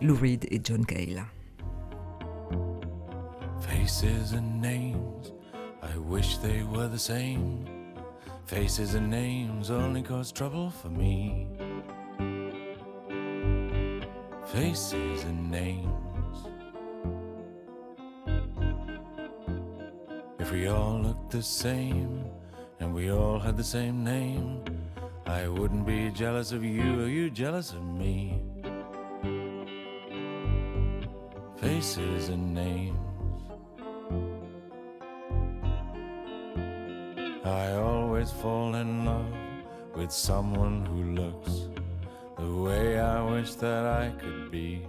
Lou 0.00 0.14
Reed 0.16 0.46
et 0.50 0.60
John 0.62 0.84
Cale. 0.84 1.24
Faces 3.60 4.34
and 4.34 4.60
names, 4.60 5.32
I 5.82 5.96
wish 5.98 6.36
they 6.38 6.62
were 6.62 6.88
the 6.88 6.98
same. 6.98 7.64
Faces 8.46 8.94
and 8.94 9.08
names 9.08 9.70
only 9.70 10.02
cause 10.02 10.30
trouble 10.30 10.70
for 10.70 10.90
me. 10.90 11.46
Faces 14.54 15.24
and 15.24 15.50
names. 15.50 16.46
If 20.38 20.52
we 20.52 20.68
all 20.68 21.00
looked 21.00 21.32
the 21.32 21.42
same 21.42 22.24
and 22.78 22.94
we 22.94 23.10
all 23.10 23.40
had 23.40 23.56
the 23.56 23.64
same 23.64 24.04
name, 24.04 24.62
I 25.26 25.48
wouldn't 25.48 25.84
be 25.84 26.10
jealous 26.10 26.52
of 26.52 26.62
you 26.64 27.02
or 27.02 27.08
you 27.08 27.30
jealous 27.30 27.72
of 27.72 27.84
me. 27.84 28.44
Faces 31.56 32.28
and 32.28 32.54
names. 32.54 33.42
I 37.44 37.72
always 37.72 38.30
fall 38.30 38.76
in 38.76 39.04
love 39.04 39.34
with 39.96 40.12
someone 40.12 40.86
who 40.86 41.02
looks 41.22 41.73
the 42.36 42.54
way 42.54 42.98
I 42.98 43.22
wish 43.22 43.54
that 43.54 43.86
I 43.86 44.12
could 44.18 44.50
be. 44.50 44.86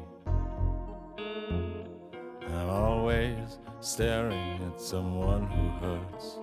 I'm 2.47 2.69
always 2.69 3.59
staring 3.79 4.59
at 4.63 4.81
someone 4.81 5.47
who 5.47 5.69
hurts, 5.85 6.39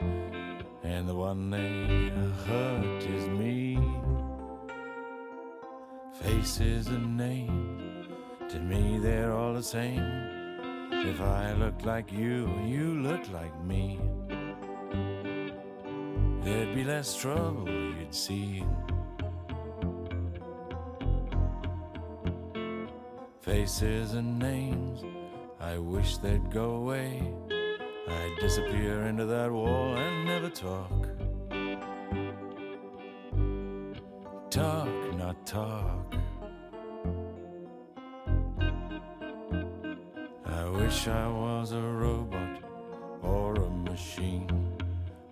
and 0.84 1.08
the 1.08 1.14
one 1.14 1.50
they 1.50 2.10
hurt 2.46 3.02
is 3.02 3.26
me. 3.28 3.78
Faces 6.20 6.86
and 6.86 7.16
names, 7.16 8.06
to 8.48 8.60
me 8.60 8.98
they're 8.98 9.32
all 9.32 9.54
the 9.54 9.62
same. 9.62 10.02
If 10.92 11.20
I 11.20 11.52
look 11.54 11.84
like 11.84 12.12
you, 12.12 12.48
you 12.64 12.94
look 13.02 13.28
like 13.32 13.58
me. 13.64 13.98
There'd 16.42 16.74
be 16.74 16.84
less 16.84 17.16
trouble, 17.16 17.68
you'd 17.68 18.14
see. 18.14 18.64
Faces 23.42 24.14
and 24.14 24.38
names. 24.38 25.02
I 25.60 25.76
wish 25.76 26.18
they'd 26.18 26.48
go 26.50 26.76
away. 26.76 27.20
I'd 28.08 28.36
disappear 28.40 29.02
into 29.02 29.26
that 29.26 29.50
wall 29.50 29.96
and 29.96 30.24
never 30.24 30.48
talk. 30.48 31.08
Talk, 34.48 35.16
not 35.16 35.44
talk. 35.44 36.14
I 40.46 40.68
wish 40.68 41.08
I 41.08 41.26
was 41.26 41.72
a 41.72 41.80
robot 41.80 42.60
or 43.22 43.54
a 43.56 43.70
machine 43.70 44.48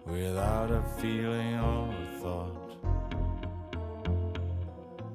without 0.05 0.73
a 0.73 0.83
feeling 1.01 1.55
or 1.61 1.89
a 1.89 2.19
thought. 2.21 2.57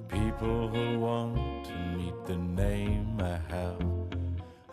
People 0.07 0.69
who 0.69 0.99
want 0.99 1.65
to 1.65 1.94
the 2.25 2.35
name 2.35 3.21
I 3.21 3.37
have 3.53 3.85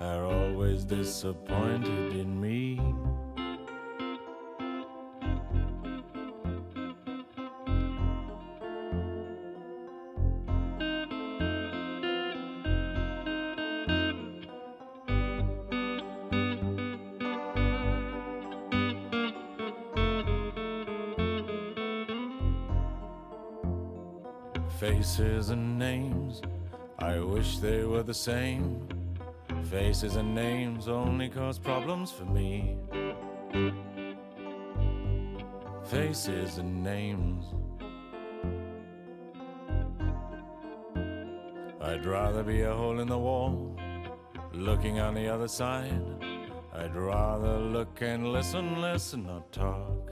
are 0.00 0.24
always 0.24 0.84
disappointed 0.84 2.14
in 2.16 2.40
me. 2.40 2.80
Faces 24.80 25.50
and 25.50 25.78
names 25.78 26.40
I 27.02 27.18
wish 27.18 27.58
they 27.58 27.82
were 27.82 28.04
the 28.04 28.14
same. 28.14 28.86
Faces 29.64 30.14
and 30.14 30.36
names 30.36 30.86
only 30.86 31.28
cause 31.28 31.58
problems 31.58 32.12
for 32.12 32.24
me. 32.24 32.76
Faces 35.82 36.58
and 36.58 36.84
names. 36.84 37.44
I'd 41.80 42.06
rather 42.06 42.44
be 42.44 42.62
a 42.62 42.72
hole 42.72 43.00
in 43.00 43.08
the 43.08 43.18
wall, 43.18 43.76
looking 44.52 45.00
on 45.00 45.14
the 45.14 45.26
other 45.26 45.48
side. 45.48 46.00
I'd 46.72 46.94
rather 46.94 47.58
look 47.58 48.00
and 48.00 48.32
listen, 48.32 48.80
listen, 48.80 49.26
not 49.26 49.50
talk. 49.50 50.06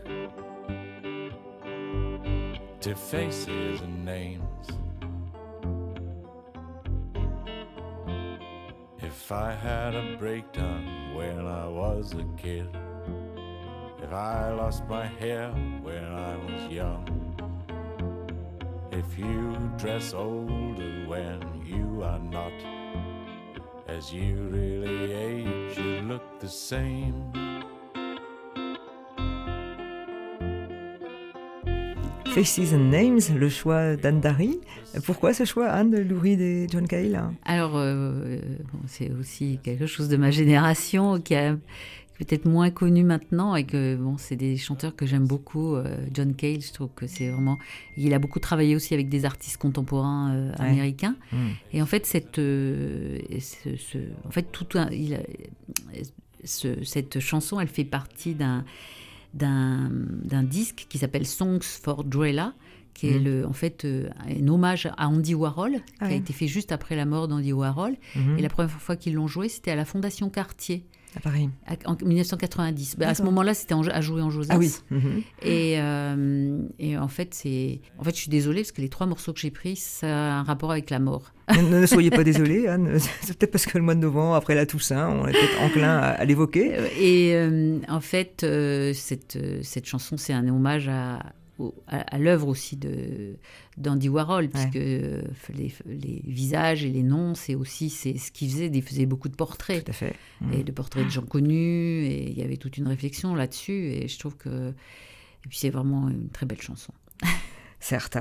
To 2.81 2.95
faces 2.97 3.81
and 3.81 4.05
names. 4.05 4.80
If 9.31 9.37
I 9.37 9.53
had 9.53 9.95
a 9.95 10.17
breakdown 10.17 11.15
when 11.15 11.47
I 11.47 11.69
was 11.69 12.15
a 12.15 12.25
kid, 12.37 12.67
if 14.03 14.13
I 14.13 14.51
lost 14.51 14.85
my 14.89 15.07
hair 15.07 15.53
when 15.83 16.05
I 16.05 16.35
was 16.35 16.73
young, 16.73 17.07
if 18.91 19.17
you 19.17 19.71
dress 19.79 20.15
older 20.15 21.07
when 21.07 21.65
you 21.65 22.03
are 22.03 22.19
not. 22.19 22.53
As 23.87 24.13
you 24.13 24.35
really 24.51 25.13
age, 25.13 25.79
you 25.79 26.01
look 26.01 26.41
the 26.41 26.49
same. 26.49 27.40
Faces 32.31 32.73
and 32.73 32.91
Names, 32.91 33.21
le 33.37 33.49
choix 33.49 33.97
d'Anne 33.97 34.21
Darry. 34.21 34.61
Pourquoi 35.05 35.35
ce 35.35 35.45
choix, 35.45 35.69
Anne, 35.69 35.91
de 35.91 35.99
Lou 35.99 36.25
et 36.25 36.67
John 36.71 36.87
Cale? 36.87 37.21
Alors, 37.45 37.73
euh, 37.75 38.39
c'est 38.87 39.11
aussi 39.11 39.59
quelque 39.65 39.87
chose 39.87 40.09
de 40.09 40.17
ma 40.17 40.31
génération 40.31 41.21
qui 41.21 41.35
a 41.35 41.57
peut-être 42.19 42.45
moins 42.45 42.71
connu 42.71 43.03
maintenant 43.03 43.57
et 43.57 43.65
que 43.65 43.97
bon, 43.97 44.17
c'est 44.17 44.37
des 44.37 44.57
chanteurs 44.57 44.95
que 44.95 45.07
j'aime 45.07 45.27
beaucoup. 45.27 45.75
Euh, 45.75 45.97
John 46.15 46.35
Cale, 46.35 46.61
je 46.61 46.73
trouve 46.73 46.91
que 46.95 47.09
c'est 47.09 47.31
vraiment. 47.31 47.59
Il 47.97 48.15
a 48.15 48.21
beaucoup 48.21 48.39
travaillé 48.39 48.77
aussi 48.77 48.95
avec 48.95 49.09
des 49.09 49.25
artistes 49.25 49.57
contemporains 49.57 50.33
euh, 50.33 50.53
américains. 50.59 51.17
Hmm. 51.33 51.49
Et 51.73 51.83
en 51.83 51.87
fait, 51.87 52.07
cette, 52.07 52.37
ce, 52.37 53.99
en 54.25 54.31
fait, 54.31 54.53
tout 54.53 54.69
il 54.93 55.19
cette 56.45 57.21
chanson, 57.21 57.61
elle 57.61 57.69
fait 57.69 57.85
partie 57.85 58.35
d'un 58.35 58.65
d'un 59.35 60.43
disque 60.43 60.87
qui 60.89 60.99
s'appelle 60.99 61.27
Songs 61.27 61.63
for 61.63 62.05
Drella, 62.05 62.55
qui 62.95 63.09
est 63.09 63.19
mhm. 63.19 63.25
le, 63.25 63.47
en 63.47 63.53
fait 63.53 63.85
euh, 63.85 64.09
un 64.29 64.49
hommage 64.49 64.87
à 64.97 65.09
Andy 65.09 65.35
Warhol, 65.35 65.81
qui 65.99 66.05
a 66.05 66.13
été 66.13 66.33
fait 66.33 66.49
juste 66.49 66.73
après 66.73 66.97
la 66.97 67.07
mort 67.07 67.29
d'Andy 67.29 67.53
Warhol. 67.53 67.97
Mhm. 68.17 68.39
Et 68.39 68.43
la 68.43 68.49
première 68.49 68.71
fois 68.71 68.97
qu'ils 68.97 69.15
l'ont 69.15 69.29
joué, 69.29 69.49
c'était 69.49 69.71
à 69.71 69.77
la 69.77 69.85
Fondation 69.85 70.29
Cartier. 70.29 70.85
À 71.17 71.21
Paris. 71.21 71.49
En 71.87 71.97
1990. 72.01 72.97
Bah, 72.97 73.09
à 73.09 73.15
ce 73.15 73.23
moment-là, 73.23 73.55
c'était 73.55 73.75
à 73.75 74.01
jouer 74.01 74.23
en 74.23 74.31
Joseph. 74.31 74.53
Ah 74.55 74.59
oui. 74.59 74.73
Mhm. 74.91 75.23
et, 75.43 75.75
euh, 75.79 76.63
et, 76.79 76.97
en 76.97 77.09
fait, 77.09 77.35
c'est. 77.35 77.81
En 77.99 78.05
fait, 78.05 78.15
je 78.15 78.21
suis 78.21 78.31
désolée 78.31 78.61
parce 78.61 78.73
que 78.73 78.81
les 78.81 78.89
trois 78.89 79.07
morceaux 79.07 79.33
que 79.33 79.41
j'ai 79.41 79.51
pris, 79.51 79.77
ça 79.77 80.07
a 80.07 80.33
un 80.39 80.43
rapport 80.43 80.71
avec 80.71 80.91
la 80.91 80.99
mort. 81.01 81.33
ne, 81.57 81.85
soyez 81.87 82.11
pas 82.11 82.23
désolée, 82.23 82.69
Anne. 82.69 82.99
C'est 83.23 83.37
peut-être 83.37 83.51
parce 83.51 83.67
que 83.67 83.77
le 83.77 83.85
mois 83.85 83.97
de 83.97 84.01
novembre, 84.01 84.35
après 84.35 84.55
la 84.55 84.67
Toussaint, 84.67 85.09
on 85.09 85.27
est 85.27 85.33
peut-être 85.33 85.63
enclin 85.63 85.99
à, 85.99 86.25
l'évoquer. 86.25 86.75
Euh, 86.77 86.89
et 87.01 87.91
en 87.91 88.01
fait, 88.01 88.47
cette, 88.95 89.39
cette 89.63 89.87
chanson, 89.87 90.17
c'est 90.17 90.33
un 90.33 90.47
hommage 90.49 90.89
à, 90.89 91.19
à, 91.87 92.19
l'œuvre 92.19 92.49
aussi 92.49 92.77
de 92.77 93.37
d'Andy 93.77 94.09
Warhol, 94.09 94.49
puisque 94.49 94.77
euh, 94.77 95.23
les, 95.55 95.73
visages 96.27 96.85
et 96.85 96.91
les 96.91 97.03
noms, 97.03 97.35
c'est 97.35 97.55
aussi 97.55 97.91
c'est 97.91 98.17
ce 98.19 98.31
qu'il 98.31 98.51
faisait. 98.51 98.71
Il 98.73 98.83
faisait 98.83 99.07
beaucoup 99.07 99.29
de 99.29 99.37
portraits. 99.37 99.85
Tout 99.85 99.91
à 99.91 99.95
fait. 99.95 100.15
Et 100.53 100.59
mm. 100.59 100.65
de 100.65 100.73
portraits 100.73 101.05
de 101.05 101.11
gens 101.11 101.23
connus. 101.23 102.05
Et 102.07 102.31
il 102.31 102.39
y 102.39 102.43
avait 102.43 102.57
toute 102.57 102.77
une 102.77 102.89
réflexion 102.89 103.35
là-dessus. 103.35 103.93
Et 103.93 104.09
je 104.09 104.19
trouve 104.19 104.37
que. 104.37 104.71
Et 105.45 105.49
puis 105.49 105.59
c'est 105.59 105.71
vraiment 105.71 106.09
une 106.09 106.29
très 106.29 106.47
belle 106.47 106.61
chanson. 106.61 106.93
Certes. 107.81 108.19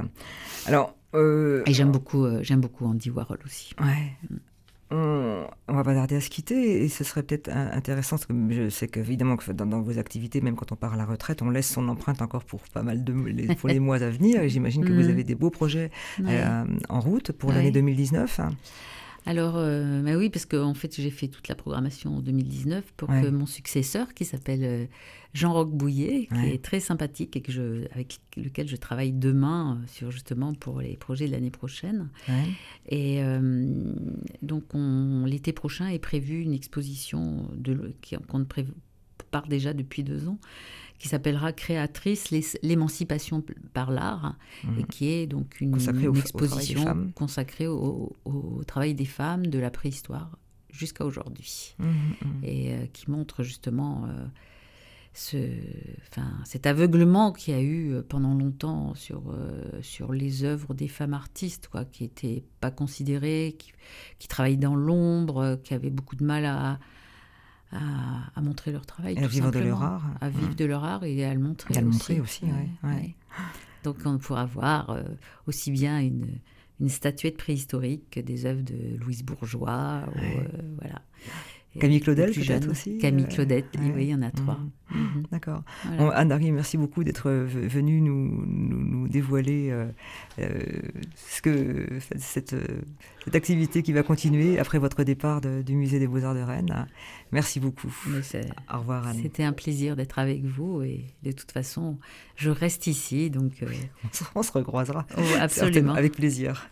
Alors. 0.66 0.96
Euh, 1.16 1.64
et 1.66 1.74
j'aime 1.74 1.92
beaucoup, 1.92 2.24
euh, 2.24 2.44
j'aime 2.44 2.62
beaucoup 2.62 2.86
Andy 2.86 3.10
Warhol 3.10 3.40
aussi. 3.44 3.74
Ouais. 3.82 4.16
On, 4.92 5.46
on, 5.68 5.74
va 5.74 5.84
pas 5.84 5.94
tarder 5.94 6.16
à 6.16 6.22
se 6.22 6.30
quitter 6.30 6.84
et 6.84 6.90
ce 6.90 7.04
serait 7.04 7.22
peut-être 7.22 7.50
intéressant, 7.50 8.16
parce 8.16 8.26
que 8.26 8.34
je 8.50 8.70
sais 8.70 8.88
qu'évidemment 8.88 9.38
que 9.38 9.52
dans, 9.52 9.82
vos 9.82 10.00
activités, 10.00 10.42
même 10.42 10.56
quand 10.56 10.72
on 10.72 10.76
part 10.76 10.94
à 10.94 10.98
la 10.98 11.06
retraite, 11.06 11.42
on 11.42 11.50
laisse 11.50 11.72
son 11.72 11.88
empreinte 11.90 12.22
encore 12.22 12.44
pour 12.44 12.62
pas 12.74 12.82
mal 12.82 13.04
de 13.04 13.14
les, 13.14 13.56
pour 13.56 13.70
les 13.70 13.80
mois 13.80 13.98
à 13.98 14.10
venir. 14.10 14.42
Et 14.42 14.50
j'imagine 14.50 14.84
que 14.84 14.92
vous 14.92 15.08
mm. 15.08 15.12
avez 15.12 15.24
des 15.24 15.36
beaux 15.36 15.52
projets 15.52 15.92
euh, 16.26 16.66
en 16.90 17.00
route 17.00 17.32
pour 17.32 17.52
l'année 17.52 17.72
2019. 17.72 18.42
Alors, 19.26 19.56
euh, 19.58 20.02
bah 20.02 20.16
oui, 20.18 20.30
parce 20.30 20.46
qu'en 20.46 20.70
en 20.70 20.74
fait, 20.74 20.96
j'ai 21.00 21.10
fait 21.10 21.28
toute 21.28 21.48
la 21.48 21.56
programmation 21.56 22.18
en 22.18 22.22
2019 22.22 22.94
pour 22.96 23.10
que 23.10 23.30
mon 23.30 23.46
successeur, 23.46 24.14
qui 24.14 24.26
s'appelle 24.26 24.64
euh, 24.64 24.86
Jean-Roch 25.34 25.70
Bouillet, 25.70 26.28
qui 26.34 26.50
est 26.50 26.64
très 26.64 26.80
sympathique 26.80 27.36
et 27.36 27.42
que 27.42 27.52
je, 27.52 27.86
avec 27.92 28.20
lequel 28.38 28.68
je 28.68 28.76
travaille 28.76 29.12
demain 29.12 29.80
euh, 29.82 29.88
sur 29.88 30.12
justement 30.12 30.54
pour 30.54 30.82
les 30.82 30.98
projets 30.98 31.28
de 31.28 31.32
l'année 31.32 31.52
prochaine. 31.52 32.10
Et 32.88 33.22
donc, 34.42 34.64
l'été 35.26 35.54
prochain 35.54 35.88
est 35.88 36.00
prévu 36.00 36.42
une 36.42 36.54
exposition 36.54 37.50
qu'on 38.28 38.46
prépare 38.46 39.48
déjà 39.48 39.74
depuis 39.74 40.04
deux 40.04 40.28
ans 40.28 40.40
qui 41.00 41.08
s'appellera 41.08 41.54
Créatrice, 41.54 42.30
l'émancipation 42.62 43.44
par 43.74 43.90
l'art, 43.90 44.36
et 44.64 44.68
mhm. 44.68 44.88
qui 44.88 45.08
est 45.08 45.28
donc 45.28 45.62
une, 45.62 45.76
exposition 45.76 47.12
consacrée 47.16 47.68
au, 47.68 48.14
travail 48.68 48.94
des 48.94 49.06
femmes 49.06 49.48
de 49.48 49.58
la 49.58 49.72
préhistoire 49.72 50.38
jusqu'à 50.70 51.06
aujourd'hui, 51.06 51.76
mhm, 51.80 51.88
mhm. 51.88 52.44
et 52.44 52.74
euh, 52.74 52.86
qui 52.94 53.10
montre 53.10 53.44
justement 53.44 54.06
euh, 54.06 54.26
ce, 55.14 55.38
enfin, 56.10 56.32
cet 56.46 56.68
aveuglement 56.68 57.32
qu'il 57.32 57.54
y 57.54 57.58
a 57.58 57.62
eu 57.62 57.94
euh, 57.94 58.04
pendant 58.08 58.36
longtemps 58.36 58.94
sur, 58.94 59.34
sur 59.82 60.14
les 60.14 60.44
œuvres 60.44 60.74
des 60.74 60.88
femmes 60.90 61.14
artistes, 61.14 61.70
quoi, 61.70 61.86
qui 61.86 62.04
n'étaient 62.04 62.44
pas 62.60 62.72
considérées, 62.72 63.56
qui, 63.58 63.72
qui 64.20 64.28
travaillaient 64.28 64.58
dans 64.58 64.76
l'ombre, 64.76 65.60
qui 65.64 65.74
avaient 65.74 65.90
beaucoup 65.90 66.18
de 66.18 66.26
mal 66.26 66.46
à 66.46 66.80
à, 67.72 68.42
montrer 68.42 68.72
leur 68.72 68.86
travail. 68.86 69.18
à 69.18 69.28
vivre 69.28 69.52
de 69.52 69.60
leur 69.60 69.84
art. 69.84 70.04
À 70.22 70.30
vivre 70.30 70.56
de 70.56 70.66
leur 70.66 70.84
art 70.84 71.04
et 71.04 71.26
à 71.26 71.34
le 71.34 71.40
montrer. 71.40 71.78
à 71.78 71.82
le 71.82 71.88
montrer 71.88 72.20
aussi, 72.20 72.46
oui. 72.84 73.16
Donc 73.84 73.98
on 74.06 74.18
pourra 74.18 74.46
voir 74.46 74.90
euh, 74.90 75.04
aussi 75.48 75.72
bien 75.72 76.00
une, 76.00 76.40
une, 76.82 76.90
statuette 76.90 77.38
préhistorique 77.38 78.10
que 78.12 78.20
des 78.20 78.46
œuvres 78.46 78.62
de 78.62 78.98
Louise 78.98 79.24
Bourgeois. 79.24 80.04
Ou, 80.08 80.20
euh, 80.20 80.48
voilà. 80.80 81.02
Camille 81.80 82.02
Claudel, 82.02 82.34
peut-être 82.34 82.70
aussi 82.70 82.98
Camille 82.98 83.26
euh, 83.26 83.28
Claudette, 83.28 83.68
oui, 83.80 84.06
il 84.06 84.10
y 84.10 84.16
en 84.16 84.24
a 84.24 84.32
trois. 84.32 84.60
Mhm. 84.92 85.00
Mhm. 85.00 85.24
D'accord. 85.32 85.64
Anne-Marie, 86.14 86.52
merci 86.52 86.78
beaucoup 86.78 87.04
d'être 87.04 87.30
venue 87.30 88.02
nous, 88.02 88.44
nous, 88.46 88.89
dévoiler 89.10 89.70
euh, 89.72 89.88
euh, 90.40 90.60
ce 91.16 91.42
que, 91.42 91.88
cette, 92.00 92.56
cette, 92.56 93.36
activité 93.36 93.84
qui 93.84 93.92
va 93.92 94.04
continuer 94.04 94.60
après 94.60 94.80
votre 94.80 95.04
départ 95.04 95.42
du 95.42 95.76
Musée 95.76 96.00
des 96.00 96.08
Beaux-Arts 96.08 96.36
de 96.36 96.42
Rennes. 96.42 96.88
Merci 97.32 97.60
beaucoup. 97.60 97.94
Au 98.74 98.80
revoir, 98.80 99.08
Anne. 99.08 99.20
C'était 99.22 99.44
un 99.44 99.54
plaisir 99.54 99.96
d'être 99.96 100.20
avec 100.20 100.44
vous 100.44 100.82
et 100.84 101.06
de 101.24 101.32
toute 101.32 101.52
façon, 101.52 101.98
je 102.36 102.50
reste 102.50 102.88
ici. 102.88 103.30
Donc, 103.30 103.64
on 104.36 104.44
se 104.44 104.52
recroisera. 104.52 105.06
Oh, 105.18 105.22
absolument. 105.40 105.94
Avec 105.94 106.14
plaisir. 106.14 106.70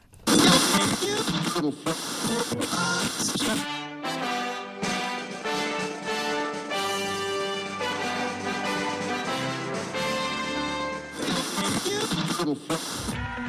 no 12.48 12.56
fundo. 12.56 13.47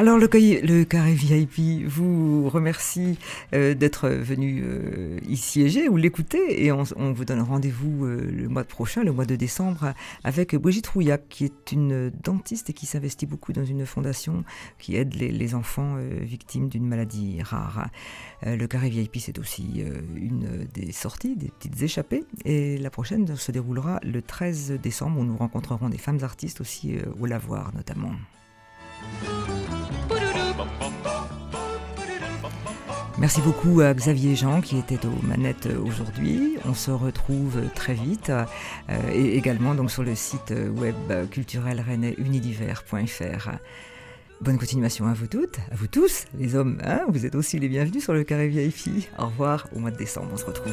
Alors 0.00 0.16
le, 0.16 0.30
le, 0.32 0.84
carré 0.84 1.12
VIP 1.12 1.86
vous 1.86 2.48
remercie 2.48 3.18
euh, 3.52 3.74
d'être 3.74 4.08
venu 4.08 4.62
euh, 4.64 5.18
y 5.28 5.36
siéger 5.36 5.90
ou 5.90 5.98
l'écouter 5.98 6.64
et 6.64 6.72
on, 6.72 6.84
vous 7.12 7.26
donne 7.26 7.42
rendez-vous 7.42 8.06
euh, 8.06 8.30
le 8.32 8.48
mois 8.48 8.64
prochain, 8.64 9.04
le 9.04 9.12
mois 9.12 9.26
de 9.26 9.36
décembre, 9.36 9.92
avec 10.24 10.56
Brigitte 10.56 10.86
Rouillac 10.86 11.28
qui 11.28 11.44
est 11.44 11.72
une 11.72 12.10
dentiste 12.24 12.70
et 12.70 12.72
qui 12.72 12.86
s'investit 12.86 13.26
beaucoup 13.26 13.52
dans 13.52 13.66
une 13.66 13.84
fondation 13.84 14.42
qui 14.78 14.96
aide 14.96 15.12
les, 15.16 15.54
enfants 15.54 15.96
victimes 16.22 16.70
d'une 16.70 16.86
maladie 16.86 17.42
rare. 17.42 17.90
le 18.42 18.66
carré 18.66 18.88
VIP 18.88 19.18
c'est 19.18 19.38
aussi 19.38 19.84
une 20.16 20.66
des 20.72 20.92
sorties, 20.92 21.36
des 21.36 21.48
petites 21.48 21.82
échappées 21.82 22.24
et 22.46 22.78
la 22.78 22.88
prochaine 22.88 23.36
se 23.36 23.52
déroulera 23.52 24.00
le 24.02 24.22
13 24.22 24.78
décembre 24.82 25.20
où 25.20 25.24
nous 25.24 25.36
rencontrerons 25.36 25.90
des 25.90 25.98
femmes 25.98 26.20
artistes 26.22 26.62
aussi 26.62 26.96
au 27.20 27.26
lavoir 27.26 27.74
notamment. 27.74 28.12
Merci 33.20 33.42
beaucoup 33.42 33.82
à 33.82 33.92
Xavier 33.92 34.34
Jean 34.34 34.62
qui 34.62 34.78
était 34.78 35.04
aux 35.04 35.26
manettes 35.26 35.68
aujourd'hui. 35.84 36.56
On 36.64 36.72
se 36.72 36.90
retrouve 36.90 37.60
très 37.74 37.92
vite 37.92 38.30
euh, 38.30 38.94
et 39.12 39.36
également 39.36 39.74
donc 39.74 39.90
sur 39.90 40.02
le 40.02 40.14
site 40.14 40.54
web 40.74 40.96
culturel. 41.30 41.84
Bonne 44.40 44.58
continuation 44.58 45.06
à 45.06 45.12
vous 45.12 45.26
toutes, 45.26 45.58
à 45.70 45.74
vous 45.74 45.86
tous, 45.86 46.24
les 46.38 46.56
hommes. 46.56 46.78
Hein 46.82 47.02
vous 47.08 47.26
êtes 47.26 47.34
aussi 47.34 47.58
les 47.58 47.68
bienvenus 47.68 48.02
sur 48.02 48.14
le 48.14 48.24
carré 48.24 48.48
VIP. 48.48 49.06
Au 49.18 49.26
revoir, 49.26 49.68
au 49.76 49.80
mois 49.80 49.90
de 49.90 49.98
décembre, 49.98 50.30
on 50.32 50.38
se 50.38 50.46
retrouve. 50.46 50.72